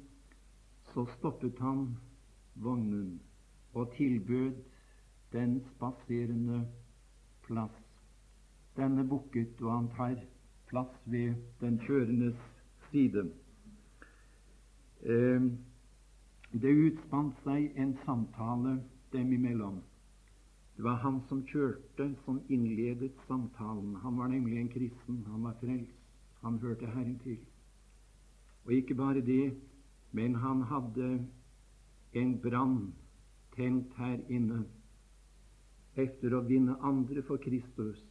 så 0.93 1.05
stoppet 1.19 1.59
han 1.61 1.91
vognen 2.55 3.19
og 3.77 3.93
tilbød 3.97 4.53
den 5.33 5.59
spaserende 5.75 6.63
plass. 7.45 7.83
Denne 8.77 9.05
bukket, 9.09 9.61
og 9.61 9.73
han 9.73 9.89
tar 9.97 10.23
plass 10.69 10.95
ved 11.05 11.35
den 11.61 11.79
kjørendes 11.85 12.41
side. 12.91 13.29
Eh, 15.03 15.43
det 16.53 16.73
utspant 16.87 17.37
seg 17.45 17.73
en 17.77 17.97
samtale 18.05 18.79
dem 19.13 19.33
imellom. 19.33 19.83
Det 20.77 20.85
var 20.85 21.01
han 21.01 21.23
som 21.29 21.43
kjørte, 21.49 22.11
som 22.25 22.41
innledet 22.49 23.13
samtalen. 23.27 23.95
Han 24.03 24.17
var 24.17 24.29
nemlig 24.29 24.59
en 24.61 24.69
kristen. 24.69 25.25
Han 25.27 25.43
var 25.43 25.57
frelst. 25.61 26.01
Han 26.41 26.59
hørte 26.59 26.87
Herren 26.87 27.19
til. 27.25 27.39
Og 28.65 28.73
ikke 28.73 28.95
bare 28.95 29.21
det, 29.21 29.55
men 30.13 30.35
han 30.35 30.63
hadde 30.63 31.27
en 32.13 32.41
brann 32.41 32.93
tent 33.57 33.95
her 33.97 34.21
inne 34.29 34.65
etter 35.97 36.35
å 36.37 36.43
vinne 36.45 36.77
andre 36.85 37.23
for 37.25 37.41
Kristus. 37.41 38.03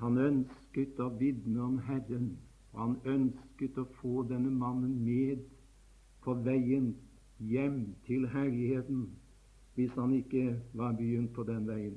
Han 0.00 0.16
ønsket 0.18 1.00
å 1.00 1.10
vitne 1.20 1.60
om 1.60 1.78
Herren, 1.84 2.30
han 2.74 2.96
ønsket 3.04 3.78
å 3.78 3.86
få 3.98 4.22
denne 4.30 4.50
mannen 4.54 4.98
med 5.04 5.42
på 6.24 6.34
veien 6.46 6.92
hjem 7.38 7.80
til 8.06 8.28
herligheten, 8.28 9.08
hvis 9.74 9.90
han 9.96 10.12
ikke 10.14 10.60
var 10.76 10.92
begynt 10.98 11.32
på 11.34 11.42
den 11.48 11.66
veien. 11.66 11.96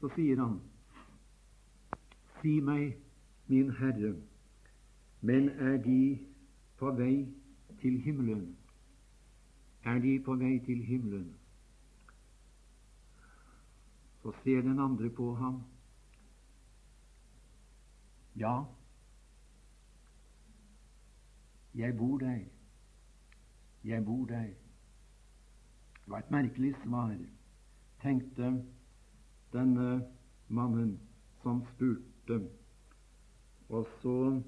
Så 0.00 0.10
sier 0.16 0.38
han, 0.42 0.60
Si 2.42 2.58
meg, 2.60 2.96
min 3.46 3.70
Herre, 3.70 4.16
Men 5.20 5.48
er 5.48 5.76
de 5.78 6.18
på 6.78 6.90
vei 6.98 7.28
til 7.80 8.00
himmelen? 8.02 8.56
Er 9.84 10.00
de 10.02 10.16
på 10.24 10.34
vei 10.34 10.58
til 10.66 10.82
himmelen? 10.82 11.28
Så 14.22 14.32
ser 14.42 14.62
den 14.62 14.78
andre 14.78 15.10
på 15.10 15.34
ham. 15.34 15.62
Ja, 18.34 18.64
jeg 21.74 21.96
bor 21.96 22.18
der. 22.18 22.38
Jeg 23.84 24.04
bor 24.04 24.26
der. 24.26 24.42
Det 26.02 26.10
var 26.10 26.18
et 26.18 26.30
merkelig 26.30 26.74
svar, 26.84 27.16
tenkte 28.02 28.64
denne 29.52 30.04
mannen 30.48 31.00
som 31.42 31.62
spurte. 31.74 32.48
Og 33.68 33.86
så, 34.02 34.42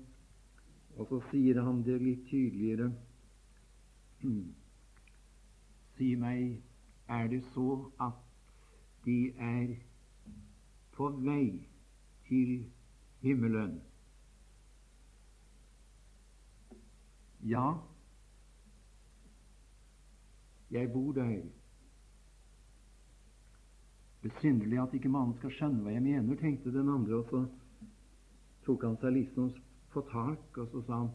og 0.96 1.06
så 1.08 1.20
sier 1.30 1.62
han 1.62 1.82
det 1.84 2.02
litt 2.02 2.26
tydeligere. 2.30 2.92
Si 5.94 6.16
meg, 6.18 6.56
er 7.06 7.28
det 7.30 7.44
så 7.54 7.76
at 8.02 8.16
de 9.04 9.30
er 9.38 9.76
på 10.96 11.08
vei 11.22 11.68
til 12.26 12.64
himmelen? 13.22 13.76
Ja, 17.44 17.72
jeg 20.70 20.92
bor 20.92 21.12
der. 21.12 21.42
Besynderlig 24.22 24.78
at 24.82 24.94
ikke 24.94 25.08
mannen 25.12 25.36
skal 25.36 25.52
skjønne 25.52 25.84
hva 25.84 25.92
jeg 25.92 26.02
mener, 26.02 26.38
tenkte 26.40 26.72
den 26.72 26.88
andre. 26.88 27.18
Og 27.20 27.26
så 27.28 27.42
tok 28.64 28.86
han 28.88 28.96
seg 29.02 29.12
liksom 29.18 29.50
på 29.92 30.02
tak, 30.08 30.58
og 30.58 30.70
så 30.72 30.82
sa 30.86 31.00
han 31.02 31.10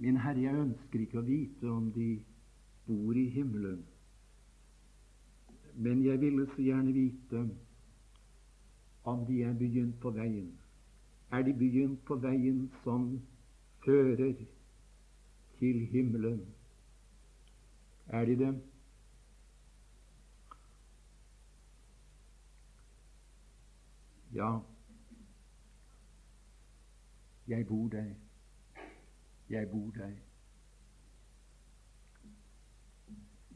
Min 0.00 0.16
Herre, 0.16 0.40
jeg 0.40 0.56
ønsker 0.56 1.02
ikke 1.04 1.20
å 1.20 1.26
vite 1.26 1.68
om 1.70 1.90
de 1.92 2.06
bor 2.86 3.12
i 3.12 3.26
himmelen. 3.30 3.84
Men 5.76 6.00
jeg 6.04 6.20
ville 6.20 6.48
så 6.54 6.64
gjerne 6.64 6.96
vite 6.96 7.44
om 9.04 9.26
de 9.28 9.42
er 9.44 9.52
begynt 9.52 10.00
på 10.00 10.10
veien. 10.16 10.48
Er 11.30 11.44
de 11.44 11.52
begynt 11.52 12.00
på 12.08 12.16
veien 12.24 12.64
som 12.82 13.12
fører 13.84 14.34
til 15.62 15.86
himmelen? 15.86 16.54
Er 18.06 18.24
de 18.24 18.38
det? 18.38 18.62
Ja, 24.34 24.58
jeg 27.48 27.66
bor 27.66 27.88
deg, 27.88 28.16
Jeg 29.50 29.68
bor 29.70 29.90
deg. 29.90 30.18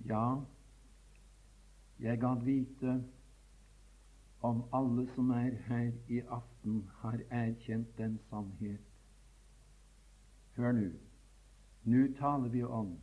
Ja, 0.04 0.34
jeg 1.98 2.20
gadd 2.20 2.44
vite 2.44 2.94
om 4.42 4.62
alle 4.72 5.08
som 5.14 5.30
er 5.30 5.58
her 5.66 5.90
i 6.08 6.20
aften, 6.20 6.88
har 7.00 7.18
erkjent 7.30 7.98
den 7.98 8.20
sannhet. 8.30 8.80
Hør 10.56 10.72
nå. 10.72 11.05
Nå 11.86 12.06
taler 12.18 12.50
vi 12.50 12.62
om 12.64 12.96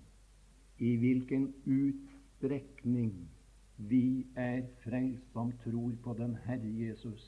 i 0.77 0.95
hvilken 0.99 1.47
utstrekning 1.65 3.13
vi 3.77 4.27
er 4.35 4.65
frelst 4.83 5.31
som 5.31 5.53
tror 5.63 5.95
på 6.03 6.13
den 6.17 6.35
Herre 6.43 6.71
Jesus. 6.77 7.23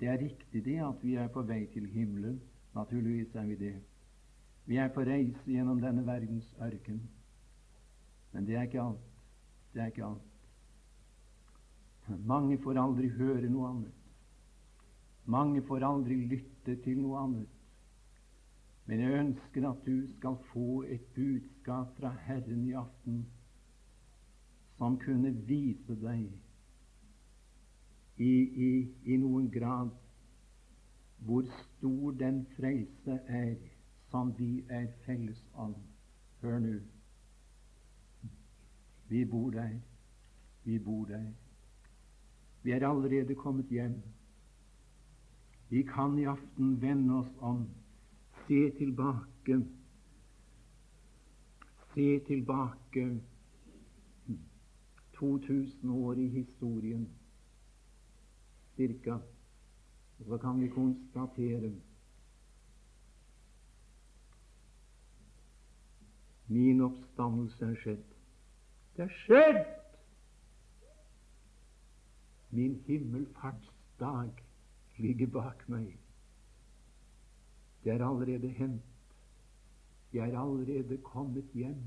Det 0.00 0.08
er 0.08 0.20
riktig 0.20 0.64
det 0.64 0.76
at 0.84 1.00
vi 1.02 1.14
er 1.16 1.28
på 1.32 1.42
vei 1.48 1.64
til 1.72 1.86
himmelen. 1.86 2.40
Naturligvis 2.74 3.34
er 3.34 3.46
vi 3.48 3.56
det. 3.56 3.74
Vi 4.66 4.76
er 4.76 4.92
på 4.92 5.00
reise 5.00 5.48
gjennom 5.48 5.80
denne 5.80 6.04
verdens 6.06 6.52
ørken. 6.60 7.00
Men 8.32 8.46
det 8.46 8.56
er 8.56 8.68
ikke 8.68 8.82
alt. 8.82 9.12
Det 9.72 9.82
er 9.82 9.86
ikke 9.86 10.04
alt. 10.04 10.32
Mange 12.26 12.58
får 12.58 12.78
aldri 12.78 13.08
høre 13.08 13.48
noe 13.48 13.68
annet. 13.70 13.94
Mange 15.24 15.62
får 15.62 15.88
aldri 15.88 16.20
lytte 16.28 16.76
til 16.84 17.00
noe 17.00 17.18
annet. 17.24 17.55
Men 18.86 19.00
jeg 19.00 19.18
ønsker 19.20 19.68
at 19.68 19.86
du 19.86 20.06
skal 20.16 20.36
få 20.52 20.82
et 20.82 21.06
budskap 21.14 21.96
fra 21.98 22.12
Herren 22.26 22.64
i 22.68 22.72
aften 22.72 23.26
som 24.76 24.98
kunne 25.00 25.32
vise 25.48 25.96
deg 26.00 26.26
i, 28.16 28.32
i, 28.66 28.70
i 29.04 29.16
noen 29.16 29.48
grad 29.50 29.90
hvor 31.26 31.48
stor 31.48 32.12
den 32.20 32.44
frelse 32.56 33.18
er 33.26 33.56
som 34.10 34.30
vi 34.38 34.64
er 34.68 34.86
felles 35.04 35.40
om. 35.54 35.74
Hør 36.40 36.58
nå. 36.62 36.74
Vi 39.08 39.24
bor 39.24 39.50
der. 39.50 39.78
Vi 40.64 40.78
bor 40.78 41.04
der. 41.04 41.32
Vi 42.62 42.70
er 42.70 42.88
allerede 42.88 43.34
kommet 43.34 43.66
hjem. 43.66 44.02
Vi 45.68 45.82
kan 45.82 46.18
i 46.18 46.24
aften 46.24 46.80
vende 46.82 47.14
oss 47.14 47.32
om, 47.38 47.66
se 48.46 48.70
tilbake, 48.78 49.60
se 51.94 52.20
tilbake 52.26 53.20
2000 55.18 55.90
år 55.90 56.18
i 56.18 56.28
historien 56.28 57.08
cirka. 58.76 59.18
Og 60.18 60.24
så 60.26 60.38
kan 60.38 60.60
vi 60.60 60.68
konstatere 60.68 61.72
min 66.46 66.80
oppstandelse 66.80 67.64
er 67.64 67.74
skjedd. 67.74 68.04
Det 68.96 69.04
er 69.04 69.14
skjedd! 69.24 69.64
Min 72.50 72.76
himmelfartsdag 72.86 74.30
ligger 74.96 75.26
bak 75.26 75.68
meg. 75.68 76.05
Det 77.86 77.94
er 77.94 78.06
allerede 78.08 78.48
hendt. 78.48 78.82
Jeg 80.12 80.30
er 80.30 80.40
allerede 80.40 80.96
kommet 80.96 81.44
hjem 81.54 81.82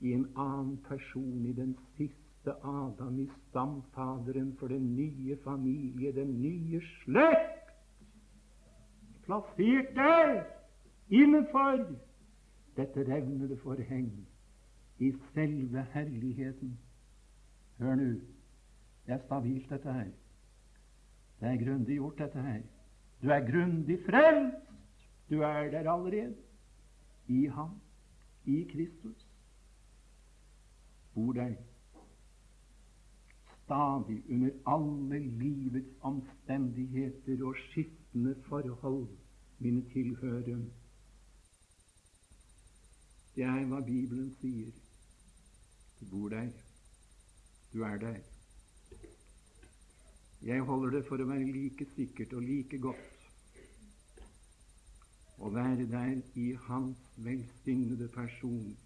i 0.00 0.12
en 0.12 0.26
annen 0.36 0.76
person, 0.88 1.46
i 1.46 1.52
den 1.52 1.78
siste 1.96 2.52
Adam 2.64 3.18
i 3.18 3.26
stamfaderen 3.48 4.56
for 4.58 4.68
den 4.68 4.96
nye 4.96 5.38
familie, 5.44 6.12
den 6.12 6.42
nye 6.42 6.80
slekt. 6.80 7.74
Plassert 9.24 9.90
der, 9.96 10.44
innenfor 11.08 11.86
dette 12.76 13.14
revnede 13.14 13.56
forheng, 13.56 14.28
i 14.98 15.12
selve 15.34 15.86
herligheten. 15.92 16.78
Hør 17.78 17.94
nå, 17.94 18.10
det 19.06 19.14
er 19.14 19.18
stabilt, 19.26 19.70
dette 19.70 19.92
her. 19.92 20.10
Det 21.40 21.48
er 21.48 21.64
grundig 21.64 21.94
gjort, 21.94 22.18
dette 22.18 22.42
her. 22.42 22.62
Du 23.22 23.28
er 23.28 23.50
grundig 23.52 23.98
frelst. 24.06 24.69
Du 25.30 25.40
er 25.40 25.70
der 25.70 25.90
allerede. 25.92 26.36
I 27.28 27.46
ham, 27.46 27.80
i 28.44 28.62
Kristus. 28.72 29.26
Bor 31.14 31.32
der 31.32 31.54
stadig 33.64 34.22
under 34.30 34.50
alle 34.66 35.18
livets 35.18 35.88
omstendigheter 36.00 37.46
og 37.46 37.54
skiftende 37.70 38.34
forhold, 38.48 39.08
mine 39.58 39.82
tilhørere. 39.92 40.64
Det 43.34 43.44
er 43.44 43.66
hva 43.70 43.80
Bibelen 43.80 44.32
sier. 44.40 44.72
Du 46.00 46.10
bor 46.10 46.28
der. 46.28 46.50
Du 47.72 47.82
er 47.82 47.96
der. 47.98 48.18
Jeg 50.42 50.60
holder 50.62 50.90
det 50.98 51.06
for 51.06 51.22
å 51.22 51.28
være 51.30 51.46
like 51.52 51.86
sikkert 51.94 52.32
og 52.32 52.42
like 52.42 52.78
godt 52.78 53.19
å 55.40 55.50
være 55.54 55.88
der 55.90 56.20
i 56.34 56.52
Hans 56.68 57.10
velsignede 57.16 58.08
person 58.14 58.76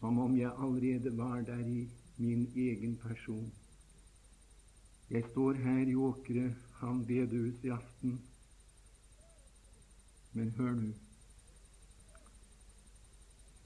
som 0.00 0.18
om 0.18 0.36
jeg 0.38 0.52
allerede 0.58 1.16
var 1.16 1.40
der 1.42 1.58
i 1.58 1.88
min 2.16 2.52
egen 2.56 2.96
person. 2.96 3.52
Jeg 5.10 5.24
står 5.30 5.52
her 5.52 5.86
i 5.88 5.94
Åkre 5.94 6.54
han 6.72 7.06
bedehus 7.06 7.64
i 7.64 7.68
aften. 7.68 8.20
Men 10.32 10.50
hør 10.50 10.74
nå. 10.74 10.92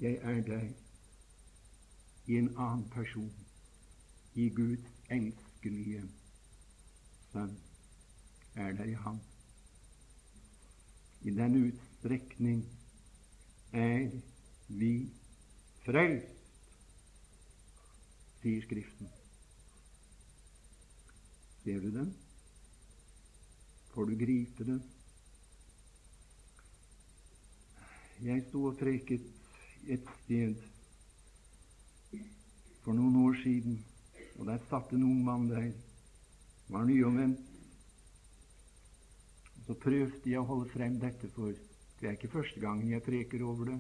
Jeg 0.01 0.15
er 0.23 0.41
der 0.41 0.69
i 2.27 2.39
en 2.39 2.57
annen 2.57 2.89
person, 2.91 3.33
i 4.35 4.49
Guds 4.49 4.89
elskelige 5.11 6.03
Sønn. 7.33 7.59
Er 8.55 8.73
der 8.73 8.85
i 8.85 8.93
Ham. 8.93 9.21
I 11.23 11.31
den 11.31 11.59
utstrekning 11.69 12.63
er 13.73 14.11
vi 14.69 14.95
frelst 15.85 16.43
sier 18.43 18.63
Skriften. 18.65 19.11
Ser 21.63 21.79
du 21.81 21.91
den? 21.95 22.11
Får 23.93 24.09
du 24.11 24.17
gripe 24.19 24.67
den? 24.67 24.83
Jeg 28.23 28.43
sto 28.49 28.65
og 28.71 28.77
preket 28.79 29.23
et 29.91 30.11
sted 30.25 30.59
for 32.83 32.99
noen 32.99 33.17
år 33.23 33.39
siden, 33.45 33.79
og 34.39 34.47
der 34.51 34.63
satt 34.71 34.91
en 34.95 35.07
ung 35.07 35.23
mann 35.27 35.49
der. 35.51 35.71
Var 36.73 36.85
nyomvendt. 36.89 37.52
Så 39.67 39.77
prøvde 39.79 40.31
jeg 40.31 40.41
å 40.41 40.49
holde 40.49 40.71
frem 40.73 40.99
dette, 41.03 41.29
for 41.37 41.53
det 42.01 42.09
er 42.09 42.17
ikke 42.17 42.33
første 42.33 42.61
gangen 42.61 42.91
jeg 42.91 43.05
preker 43.07 43.45
over 43.47 43.71
det. 43.71 43.79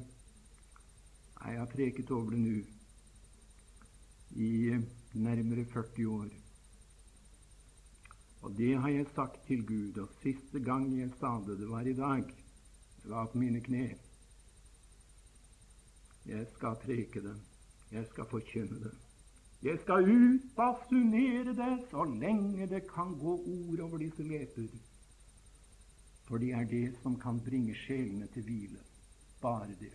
Nei, 1.40 1.54
jeg 1.54 1.58
har 1.58 1.72
preket 1.72 2.10
over 2.14 2.36
det 2.36 2.42
nå 2.44 2.60
i 4.42 4.78
nærmere 5.18 5.64
40 5.72 6.06
år. 6.06 6.30
Og 8.42 8.54
det 8.58 8.70
har 8.78 8.88
jeg 8.90 9.10
sagt 9.14 9.42
til 9.46 9.66
Gud, 9.66 9.98
og 9.98 10.14
siste 10.22 10.62
gang 10.62 10.86
jeg 10.98 11.10
sa 11.18 11.34
det, 11.46 11.58
det 11.60 11.68
var 11.70 11.86
i 11.86 11.96
dag. 11.98 12.30
Det 13.02 13.10
var 13.10 13.26
på 13.32 13.38
mine 13.38 13.60
kne. 13.60 13.88
Jeg 16.26 16.46
skal 16.54 16.78
preke 16.82 17.22
det. 17.22 17.34
Jeg 17.92 18.06
skal 18.10 18.30
forkynne 18.30 18.78
det. 18.84 18.94
Jeg 19.62 19.78
skal 19.82 20.08
utbasunere 20.10 21.54
det 21.54 21.74
så 21.90 22.04
lenge 22.04 22.66
det 22.66 22.86
kan 22.90 23.14
gå 23.18 23.34
ord 23.36 23.80
over 23.80 23.98
disse 23.98 24.22
leper. 24.22 24.70
For 26.32 26.40
det 26.40 26.54
er 26.56 26.64
det 26.64 26.94
som 27.02 27.18
kan 27.20 27.42
bringe 27.44 27.74
sjelene 27.76 28.24
til 28.32 28.46
hvile. 28.46 28.78
Bare 29.42 29.74
det. 29.80 29.92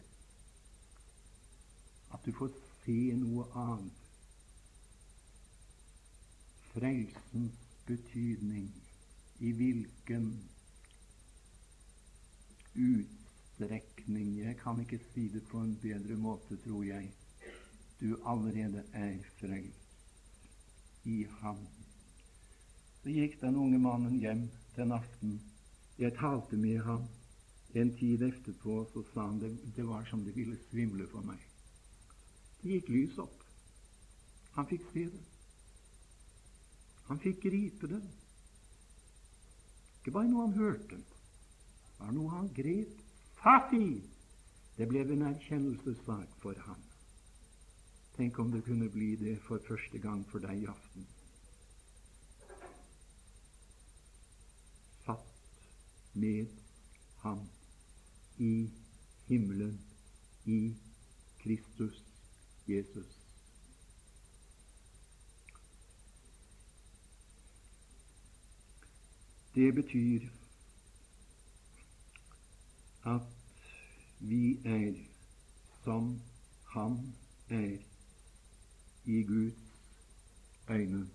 At 2.14 2.22
du 2.26 2.30
får 2.38 2.52
se 2.84 3.00
noe 3.18 3.48
annet. 3.58 4.04
frelsens 6.78 7.58
betydning, 7.88 8.70
i 9.40 9.52
hvilken 9.52 10.28
utstrekning 12.76 14.38
Jeg 14.38 14.58
kan 14.62 14.80
ikke 14.80 15.00
si 15.14 15.28
det 15.34 15.42
på 15.50 15.58
en 15.58 15.76
bedre 15.82 16.16
måte, 16.22 16.58
tror 16.62 16.84
jeg. 16.84 17.12
Du 18.00 18.14
allerede 18.26 18.84
er 18.94 19.18
frelst 19.40 21.08
i 21.10 21.24
ham. 21.42 21.66
Så 23.02 23.10
gikk 23.10 23.42
den 23.42 23.56
unge 23.56 23.80
mannen 23.82 24.20
hjem 24.22 24.50
den 24.76 24.92
aften. 24.92 25.40
Jeg 25.98 26.14
talte 26.14 26.58
med 26.58 26.84
ham. 26.86 27.08
En 27.74 27.92
tid 27.98 28.22
etterpå 28.22 28.86
så 28.94 29.04
sa 29.14 29.26
han 29.28 29.40
det, 29.42 29.52
det 29.76 29.86
var 29.88 30.06
som 30.10 30.24
det 30.26 30.36
ville 30.36 30.58
svimle 30.70 31.08
for 31.12 31.26
meg. 31.26 31.42
Det 32.62 32.78
gikk 32.78 32.90
lys 32.90 33.18
opp. 33.22 33.44
Han 34.56 34.70
fikk 34.70 34.86
se 34.94 35.04
det. 35.14 35.26
Han 37.10 37.20
fikk 37.24 37.42
gripe 37.44 37.90
det. 37.92 38.02
Ikke 40.00 40.16
bare 40.16 40.30
noe 40.32 40.48
han 40.48 40.58
hørte, 40.58 40.98
det 40.98 42.00
var 42.00 42.14
noe 42.16 42.32
han 42.32 42.50
grep 42.56 43.02
fatt 43.42 43.74
i. 43.76 43.98
Det 44.78 44.86
ble 44.90 45.02
en 45.02 45.26
erkjennelsessak 45.32 46.38
for 46.42 46.58
ham. 46.68 46.82
Tenk 48.18 48.40
om 48.40 48.52
det 48.54 48.64
kunne 48.66 48.90
bli 48.94 49.16
det 49.18 49.38
for 49.48 49.62
første 49.68 50.00
gang 50.02 50.24
for 50.30 50.42
deg 50.42 50.64
i 50.64 50.70
aften. 50.70 51.06
Med 56.18 56.48
ham 57.18 57.50
i 58.38 58.70
himmelen, 59.28 59.80
i 60.46 60.76
Kristus 61.40 62.04
Jesus. 62.68 63.18
Det 69.56 69.76
betyr 69.76 70.30
at 73.06 73.22
vi 74.20 74.58
er 74.66 74.94
som 75.84 76.22
Han 76.74 77.16
er 77.50 77.78
i 79.06 79.24
Guds 79.24 79.54
øyne. 80.70 81.10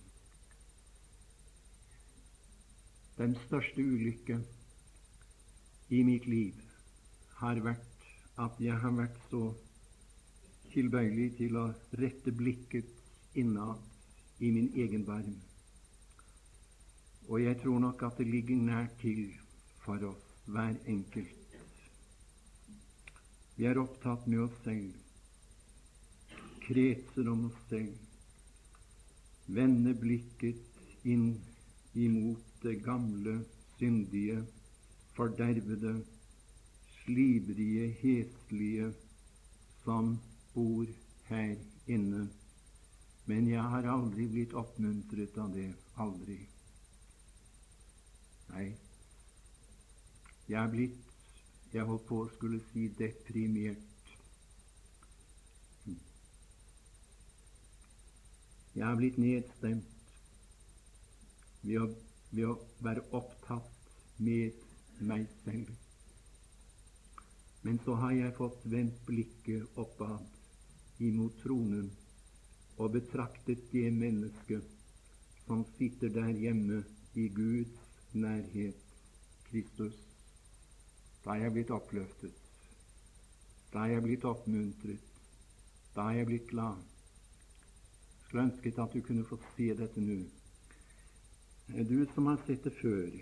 Den 3.19 3.37
største 3.47 3.81
ulykke 3.85 4.45
i 5.93 6.01
mitt 6.09 6.27
liv 6.27 6.61
har 7.43 7.59
vært 7.61 8.05
at 8.41 8.61
jeg 8.65 8.77
har 8.81 8.95
vært 8.97 9.17
så 9.29 9.43
tilbøyelig 10.73 11.27
til 11.37 11.59
å 11.61 11.65
rette 12.01 12.33
blikket 12.33 13.37
innad 13.43 13.81
i 14.41 14.49
min 14.55 14.71
egen 14.85 15.05
barm. 15.05 15.35
Og 17.29 17.43
jeg 17.43 17.59
tror 17.61 17.83
nok 17.85 18.05
at 18.09 18.17
det 18.23 18.27
ligger 18.31 18.57
nært 18.57 18.95
til 19.03 19.27
for 19.85 20.01
oss, 20.09 20.25
hver 20.47 20.79
enkelt. 20.89 21.59
Vi 23.59 23.69
er 23.69 23.83
opptatt 23.83 24.25
med 24.27 24.47
oss 24.47 24.57
selv, 24.65 24.97
kretser 26.65 27.29
om 27.31 27.45
oss 27.51 27.61
selv, 27.69 27.93
vender 29.53 29.95
blikket 30.01 31.05
inn 31.05 31.35
imot 31.93 32.65
det 32.65 32.79
gamle, 32.87 33.43
syndige, 33.77 34.41
fordervede, 35.17 36.05
slibrige, 37.03 37.89
heslige 38.03 38.93
som 39.85 40.19
bor 40.55 40.87
her 41.29 41.57
inne. 41.87 42.29
Men 43.27 43.49
jeg 43.49 43.63
har 43.63 43.87
aldri 43.93 44.27
blitt 44.29 44.55
oppmuntret 44.59 45.39
av 45.39 45.53
det. 45.55 45.69
Aldri. 46.03 46.39
Nei, 48.53 48.69
jeg 50.49 50.59
er 50.65 50.71
blitt 50.73 50.99
Jeg 51.73 51.87
holdt 51.89 52.03
på 52.05 52.19
å 52.21 52.31
skulle 52.35 52.59
si 52.69 52.83
deprimert. 52.99 54.09
Jeg 58.77 58.85
er 58.89 58.99
blitt 58.99 59.17
nedstemt 59.21 59.89
ved 61.63 61.79
å, 61.81 61.87
ved 62.33 62.51
å 62.51 62.59
være 62.85 63.07
opptatt 63.17 63.89
med 64.21 64.61
meg 65.01 65.27
selv. 65.45 65.71
Men 67.63 67.79
så 67.85 67.95
har 67.95 68.13
jeg 68.13 68.35
fått 68.37 68.65
vendt 68.67 69.05
blikket 69.07 69.79
oppad 69.79 71.03
imot 71.03 71.39
tronen 71.43 71.91
og 72.77 72.93
betraktet 72.97 73.69
det 73.73 73.89
mennesket 73.95 74.67
som 75.47 75.65
sitter 75.77 76.09
der 76.09 76.31
hjemme 76.35 76.83
i 77.15 77.29
Guds 77.29 77.79
nærhet 78.13 78.79
Kristus. 79.51 79.97
Da 81.25 81.37
er 81.37 81.47
jeg 81.47 81.53
blitt 81.53 81.71
oppløftet. 81.71 82.33
Da 83.73 83.87
er 83.87 83.95
jeg 83.95 84.03
blitt 84.03 84.25
oppmuntret. 84.29 85.11
Da 85.95 86.09
er 86.09 86.23
jeg 86.23 86.27
blitt 86.27 86.49
glad. 86.51 86.81
Skulle 88.25 88.49
ønsket 88.49 88.79
at 88.79 88.95
du 88.95 89.01
kunne 89.05 89.25
få 89.29 89.39
se 89.57 89.69
dette 89.77 90.01
nå. 90.01 90.23
Du 91.89 91.99
som 92.15 92.27
har 92.27 92.41
sett 92.47 92.65
det 92.65 92.73
før, 92.81 93.13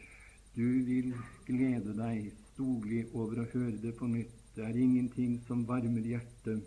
du 0.55 0.67
vil 0.87 1.13
glede 1.47 1.95
deg 1.99 2.31
storlig 2.53 3.05
over 3.13 3.43
å 3.43 3.51
høre 3.53 3.77
det 3.83 3.95
på 3.99 4.09
nytt. 4.11 4.35
Det 4.57 4.65
er 4.67 4.77
ingenting 4.77 5.39
som 5.47 5.63
varmer 5.69 6.07
hjertet 6.13 6.67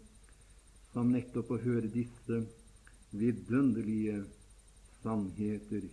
som 0.93 1.12
nettopp 1.12 1.52
å 1.52 1.60
høre 1.65 1.89
disse 1.91 2.43
vidunderlige 3.12 4.24
sannheter 5.04 5.89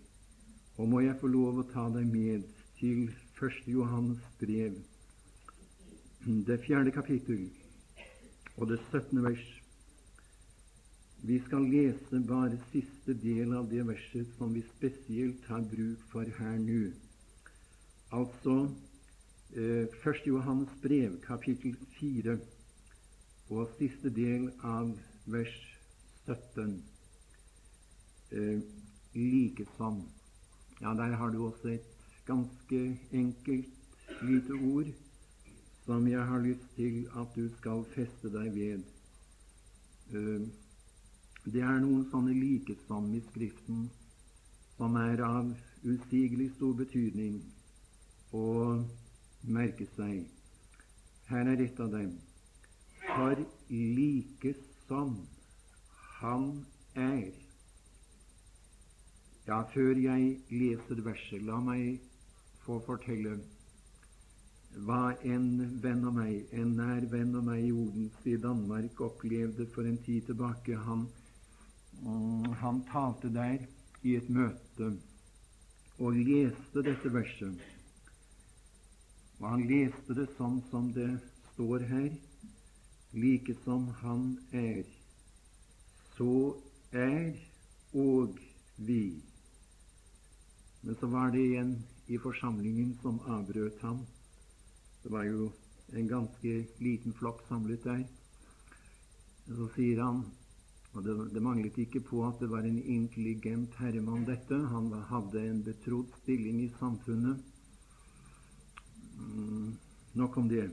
og 0.81 0.89
må 0.89 1.03
jeg 1.05 1.19
få 1.21 1.29
lov 1.29 1.59
å 1.61 1.67
ta 1.69 1.83
deg 1.93 2.07
med 2.09 2.45
til 2.79 3.11
1. 3.37 3.57
Johannes 3.69 4.23
brev, 4.41 4.79
det 6.49 6.57
fjerde 6.65 6.93
kapittel 6.95 7.43
og 8.57 8.71
det 8.71 8.79
17. 8.91 9.21
vers. 9.25 9.45
Vi 11.29 11.37
skal 11.45 11.69
lese 11.69 12.23
bare 12.29 12.57
siste 12.71 13.13
del 13.27 13.53
av 13.59 13.69
det 13.69 13.85
verset 13.89 14.33
som 14.39 14.55
vi 14.57 14.65
spesielt 14.71 15.45
har 15.53 15.69
bruk 15.69 16.07
for 16.13 16.33
her 16.41 16.57
nå. 16.65 16.83
Altså 18.13 18.69
eh, 19.55 19.87
1. 19.87 20.27
Johannes 20.27 20.69
brev, 20.83 21.21
kapittel 21.23 21.77
4, 22.01 22.39
og 23.51 23.69
siste 23.79 24.11
del 24.11 24.49
av 24.67 24.91
vers 25.31 25.53
17. 26.27 26.73
Eh, 28.35 28.59
likesom 29.15 30.01
ja, 30.81 30.95
der 30.99 31.15
har 31.21 31.31
du 31.31 31.45
også 31.47 31.69
et 31.69 31.87
ganske 32.27 32.81
enkelt 33.13 34.19
lite 34.23 34.59
ord 34.59 34.91
som 35.85 36.07
jeg 36.09 36.27
har 36.27 36.43
lyst 36.43 36.67
til 36.75 37.07
at 37.15 37.31
du 37.37 37.47
skal 37.61 37.85
feste 37.95 38.33
deg 38.35 38.51
ved. 38.55 38.83
Eh, 40.11 40.51
det 41.47 41.63
er 41.63 41.79
noen 41.87 42.03
sånne 42.11 42.35
likesom 42.35 43.15
i 43.15 43.23
Skriften 43.31 43.87
som 44.77 44.99
er 44.99 45.23
av 45.31 45.55
usigelig 45.87 46.51
stor 46.59 46.75
betydning 46.83 47.39
å 48.33 48.47
merke 49.43 49.87
seg. 49.97 50.25
Her 51.31 51.53
er 51.53 51.63
et 51.67 51.81
av 51.81 51.93
dem. 51.95 52.17
For 53.11 53.45
like 53.71 54.55
som 54.87 55.15
Han 56.21 56.67
er 56.95 57.31
ja, 59.51 59.63
før 59.73 59.99
jeg 59.99 60.27
leser 60.53 61.01
verset, 61.03 61.41
la 61.43 61.57
meg 61.65 62.03
få 62.63 62.77
fortelle 62.87 63.39
hva 64.87 65.15
en 65.27 65.49
venn 65.83 66.05
av 66.07 66.15
meg, 66.15 66.45
en 66.55 66.77
nær 66.79 67.07
venn 67.11 67.33
av 67.35 67.49
meg 67.49 67.65
i 67.67 67.73
Odense 67.75 68.31
i 68.31 68.37
Danmark, 68.45 69.01
opplevde 69.03 69.67
for 69.75 69.89
en 69.91 69.99
tid 70.05 70.29
tilbake. 70.29 70.77
Han, 70.87 71.09
mm, 72.05 72.47
han 72.63 72.79
talte 72.93 73.33
der 73.35 73.65
i 74.07 74.15
et 74.21 74.31
møte 74.31 74.93
og 75.99 76.21
leste 76.21 76.85
dette 76.87 77.11
verset. 77.13 77.67
Og 79.41 79.47
han 79.49 79.63
leste 79.69 80.17
det 80.17 80.29
sånn 80.37 80.61
som 80.71 80.91
det 80.93 81.09
står 81.55 81.85
her, 81.89 82.11
like 83.17 83.55
som 83.65 83.89
han 84.03 84.27
er, 84.53 84.85
så 86.17 86.57
er 86.93 87.33
og 87.97 88.37
vi. 88.77 89.05
Men 90.85 90.97
så 91.01 91.09
var 91.13 91.33
det 91.33 91.41
igjen 91.41 91.73
i 92.13 92.19
forsamlingen 92.21 92.93
som 93.03 93.21
avbrøt 93.33 93.81
ham. 93.83 94.05
Det 95.03 95.13
var 95.13 95.25
jo 95.25 95.49
en 95.97 96.09
ganske 96.09 96.55
liten 96.85 97.17
flokk 97.17 97.41
samlet 97.49 97.85
der. 97.85 98.05
Så 99.49 99.67
sier 99.75 100.03
han 100.05 100.23
og 100.91 101.05
det, 101.07 101.15
det, 101.35 101.43
manglet 101.43 101.77
ikke 101.79 102.03
på 102.03 102.25
at 102.27 102.41
det 102.43 102.49
var 102.51 102.67
en 102.67 102.81
intelligent 102.83 103.77
herremann, 103.79 104.25
dette. 104.27 104.57
Han 104.73 104.91
hadde 105.07 105.43
en 105.47 105.61
betrodd 105.63 106.11
stilling 106.23 106.65
i 106.65 106.73
samfunnet. 106.81 107.39
Mm, 109.21 109.77
nok 110.13 110.37
om 110.37 110.49
det. 110.49 110.71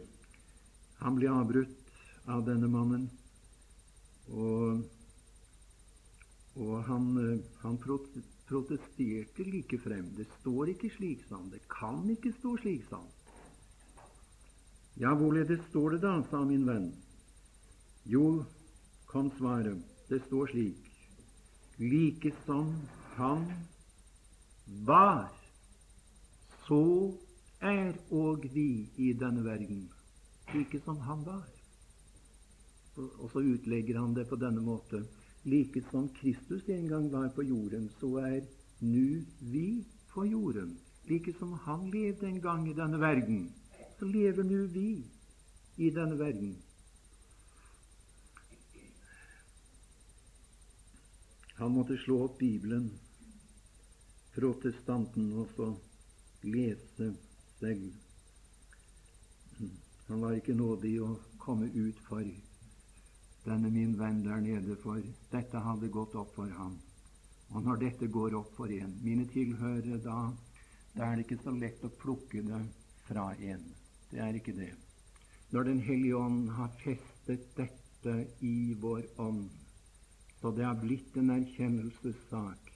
Han 1.02 1.18
ble 1.20 1.30
avbrutt 1.30 1.92
av 2.32 2.46
denne 2.48 2.70
mannen, 2.72 3.06
og, 4.34 4.82
og 6.58 6.74
han, 6.88 7.12
eh, 7.22 7.44
han 7.62 7.78
protesterte 7.84 9.46
like 9.48 9.80
frem. 9.84 10.10
Det 10.18 10.26
står 10.40 10.74
ikke 10.74 10.92
slik, 10.96 11.28
sa. 11.30 11.40
Det 11.52 11.62
kan 11.72 12.08
ikke 12.12 12.34
stå 12.40 12.56
slik, 12.64 12.88
sa. 12.90 13.04
Ja, 14.98 15.14
hvorledes 15.14 15.62
står 15.70 15.96
det 15.96 16.02
da, 16.08 16.16
sa 16.32 16.42
min 16.48 16.66
venn. 16.66 16.90
Jo, 18.10 18.44
kom 19.06 19.30
svaret. 19.38 19.84
Det 20.08 20.22
står 20.26 20.54
slik 20.54 20.84
Like 21.78 22.32
som 22.46 22.72
han 23.18 23.44
var, 24.66 25.28
så 26.66 27.14
er 27.62 27.94
og 28.12 28.46
vi 28.54 28.90
i 28.98 29.14
denne 29.14 29.44
verden. 29.46 29.90
Like 30.54 30.80
som 30.86 30.98
han 30.98 31.26
var. 31.26 31.48
Og 32.98 33.30
så 33.32 33.40
utlegger 33.40 34.00
han 34.00 34.14
det 34.16 34.28
på 34.30 34.36
denne 34.36 34.62
måte. 34.62 35.04
Like 35.44 35.84
som 35.92 36.10
Kristus 36.10 36.70
en 36.70 36.88
gang 36.88 37.12
var 37.12 37.30
på 37.36 37.44
jorden, 37.44 37.90
så 38.00 38.16
er 38.18 38.42
nu 38.80 39.24
vi 39.40 39.86
på 40.14 40.26
jorden. 40.26 40.78
Like 41.08 41.34
som 41.40 41.54
han 41.54 41.90
levde 41.92 42.28
en 42.28 42.42
gang 42.42 42.70
i 42.70 42.74
denne 42.74 43.00
verden, 43.00 43.54
så 44.00 44.06
lever 44.06 44.44
nu 44.44 44.68
vi 44.68 45.04
i 45.78 45.90
denne 45.90 46.20
verden. 46.20 46.58
Han 51.58 51.72
måtte 51.72 51.98
slå 51.98 52.24
opp 52.24 52.38
Bibelen, 52.38 52.92
protestanten, 54.36 55.32
og 55.34 55.48
så 55.56 55.72
lese 56.44 57.16
selv. 57.60 57.94
Han 60.08 60.22
var 60.24 60.38
ikke 60.38 60.56
nådig 60.56 60.94
å 61.04 61.14
komme 61.44 61.68
ut 61.74 62.00
for 62.08 62.24
denne 63.48 63.72
min 63.72 63.96
venn 64.00 64.24
der 64.26 64.42
nede, 64.44 64.76
for 64.84 65.04
dette 65.32 65.64
hadde 65.64 65.92
gått 65.92 66.16
opp 66.20 66.34
for 66.36 66.52
ham. 66.60 66.76
Og 67.56 67.64
når 67.64 67.80
dette 67.84 68.10
går 68.12 68.36
opp 68.40 68.52
for 68.58 68.72
en, 68.76 68.96
mine 69.04 69.28
tilhørere, 69.32 70.00
da, 70.04 70.18
da 70.96 71.08
er 71.08 71.16
det 71.16 71.28
ikke 71.28 71.44
så 71.44 71.54
lett 71.56 71.86
å 71.88 71.94
plukke 72.02 72.44
det 72.44 72.60
fra 73.08 73.30
en. 73.52 73.64
Det 74.12 74.20
er 74.24 74.36
ikke 74.40 74.56
det. 74.56 74.74
Når 75.52 75.64
Den 75.64 75.80
hellige 75.80 76.20
ånd 76.20 76.50
har 76.58 76.74
festet 76.84 77.48
dette 77.56 78.16
i 78.44 78.74
vår 78.82 79.06
ånd, 79.24 79.48
så 80.42 80.52
det 80.52 80.66
har 80.68 80.80
blitt 80.82 81.16
en 81.18 81.32
erkjennelsessak. 81.38 82.72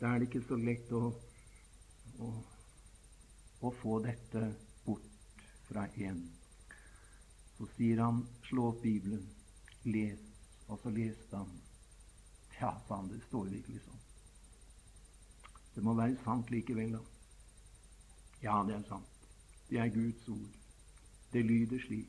Da 0.00 0.12
er 0.12 0.20
det 0.20 0.28
ikke 0.28 0.44
så 0.48 0.58
lett 0.60 0.92
å, 0.92 1.08
å, 2.20 2.32
å 3.62 3.70
få 3.80 3.98
dette 4.04 4.42
bort 4.84 5.44
fra 5.68 5.86
en. 6.06 6.20
Så 7.56 7.68
sier 7.76 8.02
han, 8.02 8.22
slå 8.48 8.72
opp 8.72 8.82
Bibelen, 8.82 9.24
les. 9.84 10.20
Og 10.68 10.80
så 10.82 10.90
leste 10.94 11.36
han. 11.36 11.50
Ja, 12.58 12.72
sa 12.86 13.00
han, 13.00 13.10
det 13.10 13.22
står 13.26 13.50
virkelig 13.50 13.82
sånn. 13.84 14.02
Det 15.74 15.82
må 15.84 15.94
være 15.98 16.18
sant 16.24 16.50
likevel, 16.52 16.98
da. 16.98 17.02
Ja, 18.42 18.60
det 18.66 18.76
er 18.76 18.84
sant. 18.90 19.26
Det 19.70 19.80
er 19.80 19.94
Guds 19.94 20.28
ord. 20.28 20.60
Det 21.32 21.42
lyder 21.46 21.80
slik. 21.86 22.08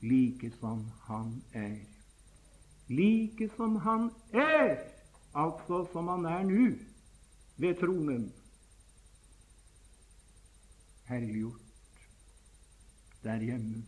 Like 0.00 0.48
som 0.58 0.86
Han 1.06 1.42
er 1.52 1.80
like 2.90 3.48
som 3.56 3.76
han 3.76 4.10
er, 4.32 4.78
altså 5.34 5.86
som 5.92 6.08
han 6.08 6.24
er 6.24 6.42
nå, 6.42 6.70
ved 7.56 7.74
tronen. 7.78 8.32
Helliggjort 11.10 11.60
der 13.22 13.36
hjemme. 13.36 13.84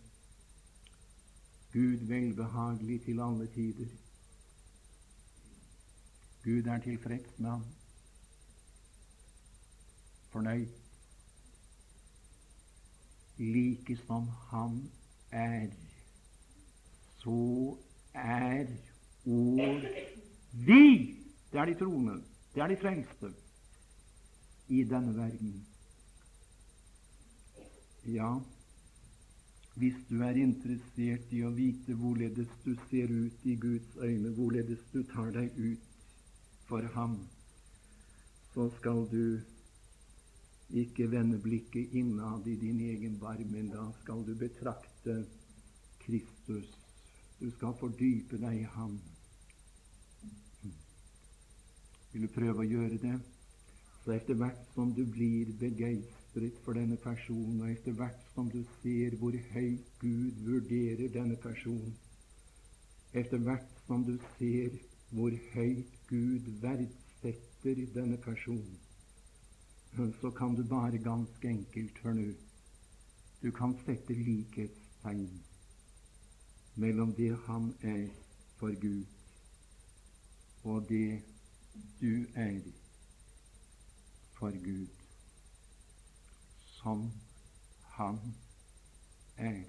Gud 1.72 2.06
velbehagelig 2.06 3.02
til 3.04 3.20
alle 3.20 3.46
tider. 3.46 3.87
Gud 6.44 6.66
er 6.66 6.78
tilfreds 6.78 7.38
med 7.38 7.50
ham. 7.50 7.64
Fornøyd. 10.30 10.66
Like 13.38 13.96
som 13.96 14.28
han 14.28 14.90
er, 15.30 15.70
så 17.18 17.76
er 18.14 18.66
og 19.26 19.82
vi, 20.52 21.16
det 21.52 21.61
er 21.61 21.64
de 21.64 21.74
troende, 21.78 22.22
det 22.54 22.62
er 22.62 22.66
de 22.66 22.76
frelste 22.76 23.35
i 24.68 24.85
denne 24.85 25.16
verden. 25.16 25.66
Ja, 28.04 28.40
hvis 29.74 29.94
du 30.08 30.16
er 30.26 30.34
interessert 30.34 31.30
i 31.30 31.44
å 31.46 31.52
vite 31.54 31.94
hvorledes 31.94 32.50
du 32.64 32.72
ser 32.90 33.12
ut 33.12 33.44
i 33.46 33.54
Guds 33.54 33.94
øyne, 34.02 34.32
hvorledes 34.34 34.80
du 34.92 35.04
tar 35.12 35.30
deg 35.30 35.54
ut 35.54 35.84
for 36.66 36.82
Ham, 36.96 37.14
så 38.54 38.66
skal 38.78 39.06
du 39.12 39.38
ikke 40.82 41.06
vende 41.12 41.38
blikket 41.38 41.94
innad 41.94 42.46
i 42.50 42.56
din 42.58 42.80
egen 42.88 43.20
barm, 43.20 43.46
men 43.52 43.70
da 43.70 43.84
skal 44.00 44.24
du 44.26 44.34
betrakte 44.34 45.22
Kristus. 46.02 46.72
Du 47.38 47.50
skal 47.54 47.76
fordype 47.78 48.40
deg 48.42 48.64
i 48.64 48.70
Ham. 48.74 48.98
Vil 52.12 52.26
du 52.26 52.32
prøve 52.34 52.64
å 52.64 52.68
gjøre 52.68 52.98
det? 52.98 53.14
Så 54.02 54.16
etter 54.16 54.34
hvert 54.42 54.66
som 54.74 54.90
du 54.90 55.04
blir 55.06 55.54
begeistret 55.60 56.21
for 56.64 56.72
denne 56.72 56.96
personen, 56.96 57.60
og 57.60 57.70
etter 57.70 57.92
hvert 57.92 58.20
som 58.34 58.50
du 58.50 58.62
ser 58.82 59.16
hvor 59.20 59.34
høyt 59.52 59.88
Gud 60.00 60.38
vurderer 60.46 61.08
denne 61.12 61.36
personen, 61.36 61.94
etter 63.12 63.38
hvert 63.38 63.68
som 63.86 64.04
du 64.04 64.16
ser 64.38 64.78
hvor 65.10 65.34
høyt 65.54 65.98
Gud 66.08 66.48
verdsetter 66.62 67.82
denne 67.94 68.16
personen, 68.16 68.78
så 70.20 70.30
kan 70.30 70.56
du 70.56 70.64
bare 70.64 70.98
ganske 70.98 71.48
enkelt 71.48 71.98
Hør 72.02 72.12
nå. 72.16 72.30
Du 73.42 73.50
kan 73.50 73.76
sette 73.84 74.14
likhetstegn 74.14 75.42
mellom 76.74 77.12
det 77.14 77.36
han 77.46 77.74
er 77.82 78.08
for 78.56 78.80
Gud, 78.80 79.04
og 80.64 80.88
det 80.88 81.22
du 82.00 82.24
er 82.35 82.60
for 84.38 84.64
Gud, 84.64 85.02
som 86.83 87.10
Han 87.96 88.18
er. 89.37 89.62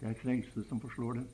Det 0.00 0.08
er 0.08 0.20
frelse 0.22 0.64
som 0.68 0.80
forslår 0.80 1.18
det. 1.18 1.26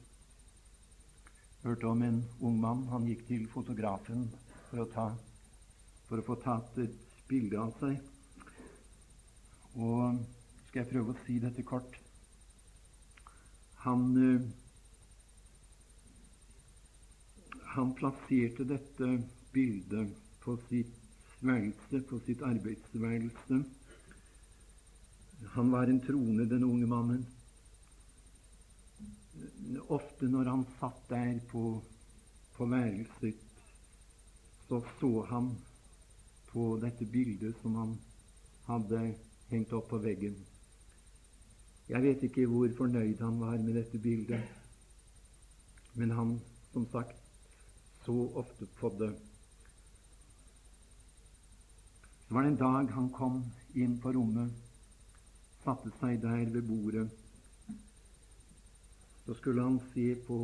Jeg 1.63 1.69
Hørte 1.69 1.91
om 1.91 2.03
en 2.03 2.23
ung 2.41 2.61
mann. 2.61 2.87
Han 2.89 3.07
gikk 3.07 3.27
til 3.29 3.45
fotografen 3.53 4.27
for 4.71 4.83
å, 4.83 4.89
ta, 4.91 5.07
for 6.09 6.19
å 6.19 6.27
få 6.27 6.39
tatt 6.43 6.79
et 6.83 6.97
bilde 7.29 7.61
av 7.61 7.75
seg. 7.81 8.01
Og 9.77 10.23
skal 10.69 10.83
jeg 10.83 10.91
prøve 10.95 11.13
å 11.13 11.25
si 11.27 11.39
dette 11.43 11.67
kort. 11.69 12.01
Han 13.85 14.09
eh, 14.23 14.49
han 17.77 17.95
plasserte 17.95 18.65
dette 18.65 19.07
bildet 19.53 20.15
på 20.41 20.55
sitt 20.69 21.06
værelse, 21.41 22.01
på 22.09 22.21
sitt 22.27 22.43
arbeidsværelse. 22.43 23.65
Han 25.55 25.73
var 25.73 25.83
en 25.83 26.01
trone, 26.01 26.49
den 26.49 26.65
unge 26.65 26.87
mannen. 26.87 27.27
Ofte 29.89 30.29
når 30.29 30.49
han 30.51 30.65
satt 30.81 31.09
der 31.11 31.41
på, 31.51 31.83
på 32.57 32.67
værelset, 32.67 33.43
så 34.69 34.81
så 35.01 35.23
han 35.31 35.51
på 36.49 36.79
dette 36.83 37.07
bildet 37.07 37.55
som 37.63 37.75
han 37.75 37.99
hadde 38.67 39.15
hengt 39.51 39.73
opp 39.77 39.91
på 39.91 39.99
veggen. 40.03 40.39
Jeg 41.89 42.03
vet 42.03 42.23
ikke 42.27 42.47
hvor 42.51 42.73
fornøyd 42.79 43.21
han 43.23 43.39
var 43.41 43.59
med 43.63 43.77
dette 43.79 43.99
bildet, 43.99 44.43
men 45.95 46.11
han, 46.11 46.41
som 46.73 46.89
sagt, 46.91 47.15
så 48.05 48.17
ofte 48.35 48.67
på 48.81 48.91
det. 48.99 49.13
Så 52.29 52.35
var 52.35 52.43
det 52.43 52.49
en 52.49 52.57
dag 52.57 52.91
han 52.91 53.11
kom 53.15 53.43
inn 53.79 54.01
på 54.03 54.11
rommet, 54.17 54.51
satte 55.63 55.93
seg 56.01 56.19
der 56.25 56.49
ved 56.51 56.67
bordet. 56.67 57.07
Så 59.27 59.35
skulle 59.39 59.63
han 59.63 59.79
se 59.93 60.09
på 60.27 60.39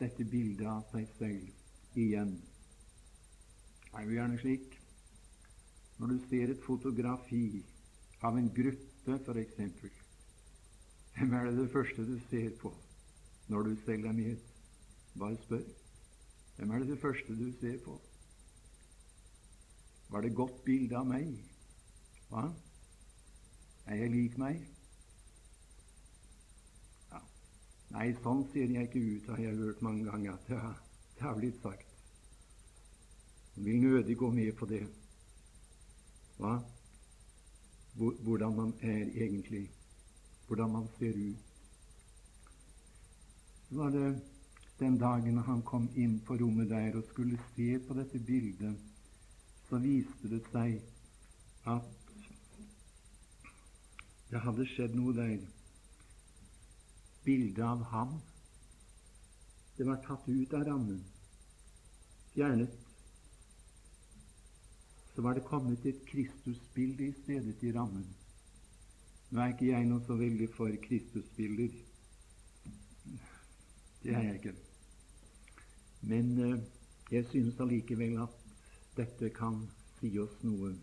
dette 0.00 0.24
bildet 0.24 0.66
av 0.68 0.84
seg 0.92 1.08
selv 1.16 1.96
igjen. 2.00 2.34
Det 3.86 3.96
er 3.96 4.06
jo 4.06 4.16
gjerne 4.18 4.42
slik 4.42 4.76
når 6.00 6.12
du 6.12 6.28
ser 6.28 6.52
et 6.52 6.62
fotografi 6.64 7.44
av 8.24 8.36
en 8.36 8.52
gruppe, 8.56 9.16
f.eks. 9.24 9.96
Hvem 11.16 11.34
er 11.36 11.48
det 11.48 11.56
det 11.58 11.72
første 11.72 12.04
du 12.04 12.14
ser 12.28 12.52
på 12.60 12.72
når 13.48 13.70
du 13.70 13.74
selv 13.86 14.06
er 14.08 14.16
med? 14.16 14.36
Bare 15.18 15.40
spør. 15.46 15.64
Hvem 16.56 16.70
er 16.70 16.84
det 16.84 16.92
det 16.92 17.00
første 17.00 17.36
du 17.36 17.48
ser 17.60 17.80
på? 17.84 17.96
Var 20.10 20.20
det 20.20 20.34
godt 20.34 20.64
bilde 20.64 20.98
av 20.98 21.06
meg? 21.06 21.28
Hva? 22.30 22.48
Er 23.86 24.00
jeg 24.02 24.10
lik 24.10 24.38
meg? 24.38 24.64
Ja. 27.10 27.20
Nei, 27.94 28.08
sånn 28.24 28.42
ser 28.52 28.74
jeg 28.74 28.88
ikke 28.88 29.02
ut, 29.04 29.30
har 29.30 29.44
jeg 29.44 29.60
hørt 29.60 29.84
mange 29.86 30.06
ganger. 30.08 30.40
Det 30.48 30.58
har, 30.58 30.74
det 31.14 31.26
har 31.26 31.38
blitt 31.38 31.62
sagt. 31.62 31.86
Jeg 33.54 33.64
vil 33.64 33.80
nødig 33.82 34.16
gå 34.18 34.30
med 34.34 34.52
på 34.58 34.66
det. 34.66 34.82
Hva? 36.40 36.58
Hvordan 38.00 38.56
man 38.56 38.74
er 38.80 39.06
egentlig. 39.06 39.68
Hvordan 40.48 40.74
man 40.74 40.90
ser 40.98 41.14
ut. 41.14 41.48
Så 43.68 43.78
var 43.78 43.90
det 43.94 44.06
den 44.78 44.98
dagen 44.98 45.42
han 45.46 45.62
kom 45.62 45.90
inn 45.94 46.18
på 46.26 46.34
rommet 46.40 46.70
der 46.70 46.96
og 46.98 47.04
skulle 47.10 47.38
se 47.54 47.76
på 47.86 47.94
dette 47.94 48.18
bildet, 48.18 48.89
så 49.70 49.78
viste 49.78 50.28
det 50.30 50.40
seg 50.50 50.80
at 51.70 51.90
det 54.30 54.42
hadde 54.42 54.66
skjedd 54.72 54.96
noe 54.98 55.14
der. 55.14 55.38
Bildet 57.24 57.62
av 57.66 57.82
ham. 57.92 58.16
Det 59.76 59.86
var 59.86 60.00
tatt 60.06 60.26
ut 60.28 60.54
av 60.58 60.64
rammen. 60.66 61.02
Fjernet. 62.34 62.74
Så 65.14 65.22
var 65.26 65.34
det 65.34 65.46
kommet 65.46 65.86
et 65.86 66.02
Kristusbilde 66.08 67.08
i 67.10 67.14
stedet 67.22 67.62
i 67.66 67.72
rammen. 67.74 68.06
Nå 69.30 69.42
er 69.42 69.54
ikke 69.54 69.70
jeg 69.70 69.86
noe 69.86 70.02
så 70.06 70.18
veldig 70.18 70.50
for 70.56 70.74
Kristusbilder. 70.86 71.74
Det 74.02 74.14
er 74.14 74.26
jeg 74.26 74.40
ikke. 74.40 74.54
Men 76.10 76.30
uh, 76.38 76.60
jeg 77.12 77.26
synes 77.30 77.58
allikevel 77.60 78.22
at 78.22 78.39
dette 79.00 79.32
kan 79.36 79.62
si 79.98 80.12
oss 80.20 80.36
noe. 80.44 80.74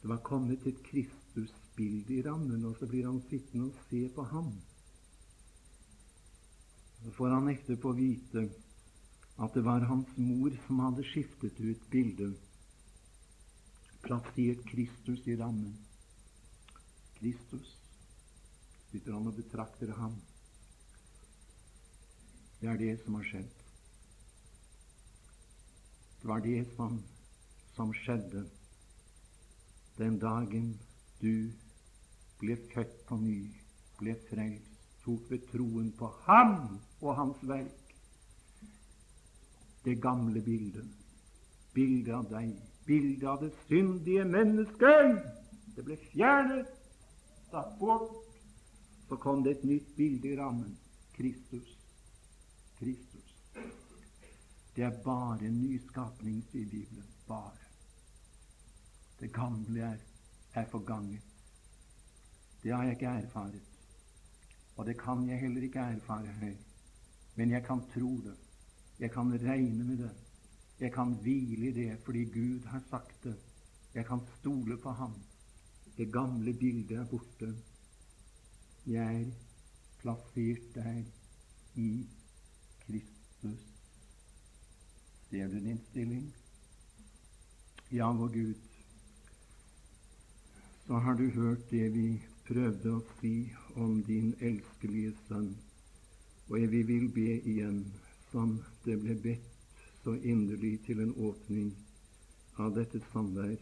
Det 0.00 0.10
var 0.10 0.22
kommet 0.26 0.66
et 0.66 0.82
Kristusbilde 0.86 2.18
i 2.18 2.22
rammen, 2.26 2.64
og 2.66 2.76
så 2.78 2.88
blir 2.90 3.06
han 3.08 3.22
sittende 3.30 3.70
og 3.70 3.80
se 3.88 4.02
på 4.14 4.26
ham. 4.32 4.52
Så 7.02 7.12
får 7.16 7.34
han 7.36 7.50
etterpå 7.52 7.92
vite 7.96 8.48
at 9.36 9.54
det 9.54 9.64
var 9.64 9.84
hans 9.86 10.12
mor 10.16 10.54
som 10.66 10.80
hadde 10.80 11.04
skiftet 11.04 11.58
ut 11.60 11.82
bildet, 11.92 12.36
plassert 14.06 14.62
Kristus 14.70 15.26
i 15.28 15.36
rammen. 15.36 15.74
Kristus 17.18 17.74
sitter 18.90 19.12
han 19.12 19.28
og 19.28 19.36
betrakter 19.36 19.92
ham. 19.98 20.16
Det 22.60 22.70
er 22.72 22.80
det 22.80 22.94
som 23.04 23.18
har 23.18 23.28
skjedd. 23.28 23.62
Det 26.22 26.30
var 26.30 26.40
det 26.40 26.62
som, 26.76 26.96
som 27.76 27.92
skjedde 27.94 28.46
den 29.98 30.18
dagen 30.20 30.72
du 31.20 31.52
ble 32.40 32.56
født 32.72 32.96
på 33.08 33.16
ny, 33.20 33.40
ble 34.00 34.14
frelst, 34.28 34.72
tok 35.04 35.30
ved 35.30 35.44
troen 35.52 35.92
på 35.96 36.10
ham 36.26 36.56
og 37.00 37.12
hans 37.16 37.42
verk. 37.48 37.92
Det 39.84 39.96
gamle 40.02 40.42
bildet, 40.42 40.88
bildet 41.76 42.12
av 42.16 42.26
deg, 42.32 42.56
bildet 42.88 43.28
av 43.30 43.44
det 43.44 43.52
syndige 43.68 44.24
mennesket, 44.28 45.20
det 45.76 45.84
ble 45.86 45.96
fjernet, 46.10 46.72
satt 47.52 47.76
bort. 47.80 48.22
Så 49.06 49.16
kom 49.22 49.44
det 49.44 49.58
et 49.58 49.64
nytt 49.64 49.92
bilde 49.96 50.32
i 50.32 50.38
rammen. 50.38 50.72
Kristus. 51.14 51.68
Kristus. 52.80 53.28
Det 54.76 54.84
er 54.84 54.98
bare 55.04 55.46
en 55.46 55.60
nyskapning, 55.62 56.42
sier 56.50 56.66
Bibelen. 56.66 57.06
Bare. 57.28 57.65
Det 59.20 59.32
gamle 59.32 59.80
er, 59.80 59.96
er 60.54 60.66
forganget. 60.70 61.22
Det 62.62 62.74
har 62.74 62.82
jeg 62.82 62.92
ikke 62.92 63.06
erfaret. 63.06 63.62
Og 64.76 64.86
det 64.86 64.98
kan 65.00 65.28
jeg 65.28 65.40
heller 65.40 65.62
ikke 65.62 65.78
erfare 65.78 66.26
her. 66.26 66.56
Men 67.36 67.50
jeg 67.50 67.64
kan 67.64 67.80
tro 67.94 68.16
det. 68.20 68.36
Jeg 68.98 69.10
kan 69.10 69.32
regne 69.42 69.84
med 69.84 69.98
det. 69.98 70.10
Jeg 70.80 70.92
kan 70.92 71.14
hvile 71.22 71.68
i 71.68 71.72
det 71.72 71.98
fordi 72.04 72.24
Gud 72.24 72.66
har 72.66 72.82
sagt 72.90 73.24
det. 73.24 73.36
Jeg 73.94 74.06
kan 74.06 74.20
stole 74.38 74.76
på 74.76 74.90
Ham. 74.90 75.14
Det 75.96 76.12
gamle 76.12 76.52
bildet 76.54 76.96
er 76.96 77.06
borte. 77.06 77.54
Jeg 78.86 79.22
er 79.22 79.30
plassert 79.98 80.74
der 80.74 81.02
i 81.74 82.06
Kristus. 82.80 83.60
Ser 85.30 85.48
du 85.48 85.54
din 85.54 85.80
stilling? 85.90 86.34
Ja, 87.92 88.12
vår 88.12 88.28
Gud, 88.28 88.54
så 90.86 90.94
har 90.94 91.14
du 91.14 91.30
hørt 91.30 91.70
det 91.70 91.88
vi 91.94 92.08
prøvde 92.46 92.92
å 92.94 93.04
si 93.18 93.32
om 93.74 93.98
din 94.06 94.34
elskelige 94.38 95.14
sønn. 95.26 95.48
Og 96.46 96.62
vi 96.70 96.82
vil 96.86 97.08
be 97.14 97.40
igjen, 97.42 97.80
som 98.30 98.52
det 98.84 98.94
ble 99.02 99.16
bedt 99.24 99.82
så 100.04 100.14
inderlig 100.14 100.76
til 100.86 101.00
en 101.02 101.14
åpning 101.28 101.72
av 102.62 102.76
dette 102.76 103.00
samvær. 103.10 103.56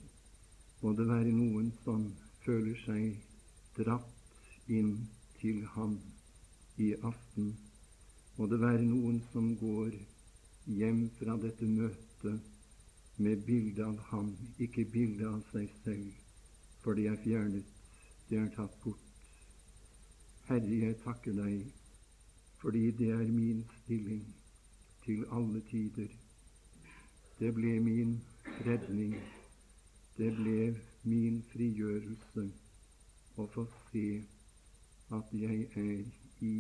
Må 0.83 0.93
det 0.99 1.07
være 1.09 1.33
noen 1.33 1.71
som 1.85 2.11
føler 2.45 2.77
seg 2.85 3.15
dratt 3.79 4.69
inn 4.69 4.93
til 5.41 5.63
ham 5.77 5.97
i 6.77 6.91
aften. 7.01 7.55
Må 8.37 8.51
det 8.53 8.61
være 8.61 8.85
noen 8.85 9.23
som 9.33 9.55
går 9.63 9.97
hjem 10.77 11.07
fra 11.17 11.39
dette 11.41 11.65
møtet 11.71 12.53
med 13.17 13.49
bilde 13.49 13.87
av 13.87 13.97
ham, 14.11 14.35
ikke 14.59 14.85
bilde 14.93 15.29
av 15.31 15.41
seg 15.55 15.73
selv, 15.87 16.13
for 16.85 16.93
de 16.93 17.07
er 17.09 17.17
fjernet, 17.25 17.65
de 18.29 18.37
er 18.37 18.49
tatt 18.53 18.75
bort. 18.83 19.01
Herre, 20.45 20.75
jeg 20.85 20.97
takker 21.01 21.33
deg, 21.33 21.63
fordi 22.61 22.91
det 22.99 23.09
er 23.15 23.31
min 23.33 23.63
stilling 23.79 24.27
til 25.05 25.25
alle 25.33 25.63
tider. 25.71 26.11
Det 27.39 27.55
ble 27.57 27.79
min 27.87 28.13
redning, 28.67 29.15
det 30.19 30.29
ble 30.37 30.59
min 31.09 31.41
frigjørelse 31.55 32.45
å 33.41 33.49
få 33.57 33.65
se 33.87 34.05
at 35.17 35.33
jeg 35.41 35.65
er 35.87 36.05
i 36.51 36.53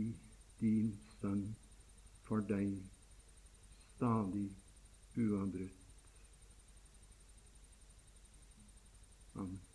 din 0.62 0.90
sønn 1.18 1.44
for 2.24 2.48
deg, 2.48 2.80
stadig 3.92 4.48
uavbrutt. 5.20 5.80
Amen. 9.36 9.73